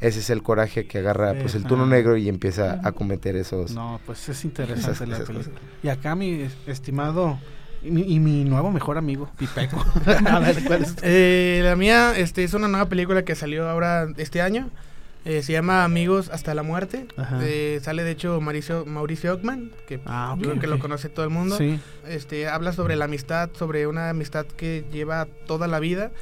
ese 0.00 0.18
es 0.18 0.28
el 0.28 0.42
coraje 0.42 0.86
que 0.86 0.98
agarra 0.98 1.34
pues 1.40 1.54
el 1.54 1.62
tuno 1.64 1.84
Ajá. 1.84 1.92
negro 1.94 2.16
y 2.16 2.28
empieza 2.28 2.80
a 2.82 2.92
cometer 2.92 3.36
esos... 3.36 3.70
No, 3.72 3.98
pues 4.04 4.28
es 4.28 4.44
interesante 4.44 4.90
Esas- 4.92 5.08
la 5.08 5.14
esas 5.16 5.26
película. 5.28 5.54
cosas. 5.56 5.68
Y 5.82 5.88
acá 5.88 6.14
mi 6.16 6.42
es- 6.42 6.56
estimado 6.66 7.38
y 7.82 7.90
mi, 7.92 8.02
y 8.02 8.18
mi 8.20 8.44
nuevo 8.44 8.70
mejor 8.72 8.98
amigo, 8.98 9.30
Pipeco. 9.38 9.82
A 10.28 10.40
ver, 10.40 10.62
¿cuál 10.64 10.82
es? 10.82 10.96
Eh, 11.02 11.60
la 11.64 11.76
mía 11.76 12.12
este, 12.16 12.42
es 12.44 12.52
una 12.52 12.66
nueva 12.68 12.88
película 12.88 13.24
que 13.24 13.34
salió 13.36 13.68
ahora 13.70 14.08
este 14.18 14.42
año. 14.42 14.68
Eh, 15.26 15.42
se 15.42 15.52
llama 15.52 15.84
Amigos 15.84 16.30
hasta 16.32 16.54
la 16.54 16.62
muerte. 16.62 17.06
Ajá. 17.16 17.40
Eh, 17.42 17.80
sale 17.82 18.04
de 18.04 18.12
hecho 18.12 18.40
Mauricio, 18.40 18.86
Mauricio 18.86 19.34
Ockman, 19.34 19.72
que 19.86 20.00
Ah, 20.06 20.36
yo 20.38 20.44
creo 20.50 20.60
que 20.60 20.66
lo 20.68 20.78
conoce 20.78 21.08
todo 21.08 21.24
el 21.24 21.30
mundo. 21.32 21.56
Sí. 21.58 21.80
Este, 22.06 22.48
habla 22.48 22.72
sobre 22.72 22.94
la 22.94 23.06
amistad, 23.06 23.50
sobre 23.54 23.86
una 23.88 24.10
amistad 24.10 24.46
que 24.46 24.84
lleva 24.92 25.26
toda 25.46 25.66
la 25.66 25.80
vida. 25.80 26.12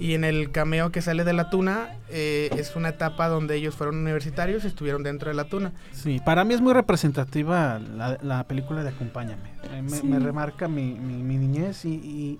Y 0.00 0.14
en 0.14 0.24
el 0.24 0.50
cameo 0.50 0.90
que 0.90 1.02
sale 1.02 1.24
de 1.24 1.34
la 1.34 1.50
tuna, 1.50 1.90
eh, 2.08 2.48
es 2.56 2.74
una 2.74 2.88
etapa 2.88 3.28
donde 3.28 3.54
ellos 3.56 3.74
fueron 3.74 3.98
universitarios 3.98 4.64
y 4.64 4.68
estuvieron 4.68 5.02
dentro 5.02 5.28
de 5.28 5.34
la 5.34 5.44
tuna. 5.44 5.72
Sí, 5.92 6.20
para 6.24 6.42
mí 6.44 6.54
es 6.54 6.62
muy 6.62 6.72
representativa 6.72 7.78
la, 7.78 8.18
la 8.22 8.44
película 8.44 8.82
de 8.82 8.88
Acompáñame. 8.88 9.50
Eh, 9.72 9.82
Me, 9.82 9.90
Sí. 9.90 10.06
me 10.06 10.18
remarca 10.18 10.68
mi, 10.68 10.94
mi- 10.94 11.22
mi 11.22 11.36
niñez 11.36 11.84
y, 11.84 11.90
y 11.90 12.38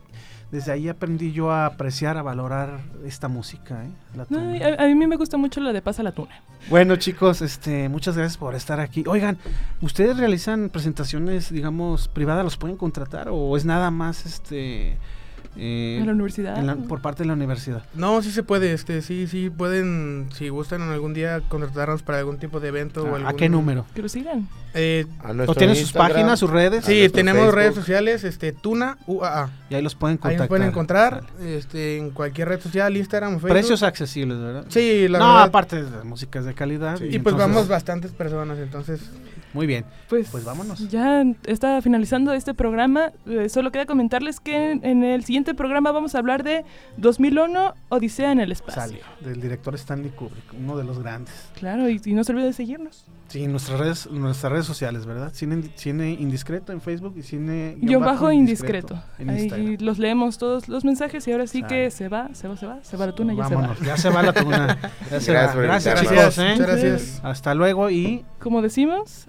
desde 0.50 0.72
ahí 0.72 0.88
aprendí 0.88 1.32
yo 1.32 1.50
a 1.52 1.66
apreciar, 1.66 2.16
a 2.16 2.22
valorar 2.22 2.80
esta 3.04 3.28
música. 3.28 3.84
¿eh? 3.84 3.90
La 4.16 4.24
no, 4.30 4.38
tuna. 4.38 4.66
a, 4.78 4.84
a 4.84 4.86
mí 4.86 4.94
me 5.06 5.16
gusta 5.16 5.36
mucho 5.36 5.60
la 5.60 5.72
de 5.74 5.82
Pasa 5.82 6.02
la 6.02 6.12
Tuna. 6.12 6.40
Bueno, 6.70 6.96
chicos, 6.96 7.42
este, 7.42 7.88
muchas 7.90 8.16
gracias 8.16 8.38
por 8.38 8.54
estar 8.54 8.80
aquí. 8.80 9.04
Oigan, 9.06 9.36
¿ustedes 9.82 10.16
realizan 10.16 10.70
presentaciones, 10.70 11.52
digamos, 11.52 12.08
privadas? 12.08 12.42
¿Los 12.42 12.56
pueden 12.56 12.76
contratar 12.78 13.28
o 13.30 13.54
es 13.56 13.64
nada 13.66 13.90
más, 13.90 14.24
este, 14.26 14.96
eh, 15.56 15.98
En 16.00 16.06
la 16.06 16.12
universidad. 16.12 16.58
en 16.58 16.66
la- 16.66 16.76
por 16.76 17.00
parte 17.00 17.22
de 17.22 17.26
la 17.28 17.32
universidad? 17.34 17.82
No, 17.94 18.22
sí 18.22 18.30
se 18.30 18.42
puede, 18.42 18.72
este, 18.72 19.02
sí, 19.02 19.26
sí 19.26 19.50
pueden, 19.50 20.28
si 20.32 20.48
gustan 20.48 20.82
en 20.82 20.90
algún 20.90 21.12
día 21.14 21.40
contratarnos 21.48 22.02
para 22.02 22.18
algún 22.18 22.38
tipo 22.38 22.60
de 22.60 22.68
evento 22.68 23.02
o 23.04 23.06
¿A, 23.06 23.16
algún... 23.16 23.26
a 23.26 23.32
qué 23.34 23.48
número? 23.48 23.84
Que 23.94 24.02
lo 24.02 24.08
sigan. 24.08 24.48
Eh, 24.72 25.04
¿O 25.48 25.54
tienen 25.56 25.74
sus 25.74 25.92
páginas, 25.92 26.38
sus 26.38 26.48
redes? 26.48 26.84
sí, 26.84 27.08
tenemos 27.12 27.40
Facebook. 27.42 27.56
redes 27.56 27.74
sociales, 27.74 28.22
este, 28.22 28.52
Tuna 28.52 28.98
UAA. 29.08 29.50
Y 29.68 29.74
ahí 29.74 29.82
los 29.82 29.96
pueden 29.96 30.14
Ahí 30.14 30.18
contactar. 30.20 30.38
nos 30.40 30.48
pueden 30.48 30.68
encontrar, 30.68 31.22
este, 31.44 31.96
en 31.98 32.10
cualquier 32.10 32.48
red 32.48 32.60
social, 32.60 32.96
Instagram 32.96 33.32
Facebook. 33.34 33.50
Precios 33.50 33.82
accesibles, 33.82 34.38
¿verdad? 34.38 34.64
Sí, 34.68 35.08
la 35.08 35.18
no, 35.18 35.26
verdad. 35.26 35.42
aparte 35.42 35.82
de 35.82 36.04
música 36.04 36.38
es 36.38 36.44
de 36.44 36.54
calidad. 36.54 36.98
Sí. 36.98 37.04
Y 37.06 37.18
pues 37.18 37.34
entonces- 37.34 37.38
vamos 37.48 37.68
bastantes 37.68 38.12
personas, 38.12 38.58
entonces... 38.58 39.00
Muy 39.52 39.66
bien. 39.66 39.84
Pues, 40.08 40.28
Pues 40.30 40.44
vámonos. 40.44 40.88
Ya 40.90 41.24
está 41.46 41.80
finalizando 41.82 42.32
este 42.32 42.54
programa. 42.54 43.12
Eh, 43.26 43.48
solo 43.48 43.72
queda 43.72 43.86
comentarles 43.86 44.40
que 44.40 44.72
en, 44.72 44.84
en 44.84 45.02
el 45.04 45.24
siguiente 45.24 45.54
programa 45.54 45.90
vamos 45.92 46.14
a 46.14 46.18
hablar 46.18 46.42
de 46.44 46.64
2001 46.98 47.74
Odisea 47.88 48.32
en 48.32 48.40
el 48.40 48.52
espacio. 48.52 48.80
Sale, 48.80 49.00
del 49.20 49.40
director 49.40 49.74
Stanley 49.74 50.10
Kubrick, 50.10 50.54
uno 50.58 50.76
de 50.76 50.84
los 50.84 50.98
grandes. 51.00 51.34
Claro, 51.54 51.88
y, 51.88 52.00
y 52.04 52.12
no 52.14 52.22
se 52.24 52.32
olvide 52.32 52.46
de 52.46 52.52
seguirnos. 52.52 53.04
Sí, 53.28 53.46
nuestras 53.46 53.78
redes, 53.78 54.10
nuestras 54.10 54.52
redes 54.52 54.66
sociales, 54.66 55.06
¿verdad? 55.06 55.32
Cine, 55.32 55.62
Cine 55.76 56.10
Indiscreto 56.12 56.72
en 56.72 56.80
Facebook 56.80 57.14
y 57.16 57.22
Cine 57.22 57.76
Guión 57.80 58.02
bajo 58.02 58.32
indiscreto. 58.32 59.00
en 59.20 59.30
Ahí 59.30 59.42
Instagram. 59.44 59.76
los 59.80 59.98
leemos 60.00 60.36
todos 60.38 60.68
los 60.68 60.84
mensajes 60.84 61.26
y 61.28 61.32
ahora 61.32 61.46
sí 61.46 61.60
Sale. 61.60 61.68
que 61.74 61.90
se 61.92 62.08
va, 62.08 62.30
se 62.34 62.48
va, 62.48 62.56
se 62.56 62.66
va, 62.66 62.78
se 62.82 62.96
va 62.96 63.06
la 63.06 63.14
tuna, 63.14 63.32
ya 63.34 63.42
Vámonos, 63.48 63.78
se 63.78 63.84
va. 63.84 63.86
ya 63.86 63.96
se 63.96 64.10
va 64.10 64.22
la 64.22 64.32
tuna. 64.32 64.78
Ya 65.10 65.18
Gracias 65.18 65.54
Gracias, 65.56 66.00
chicos. 66.00 66.38
¿eh? 66.38 66.50
Muchas 66.52 66.66
gracias. 66.66 67.20
Hasta 67.22 67.54
luego 67.54 67.88
y 67.90 68.24
Como 68.40 68.62
decimos, 68.62 69.28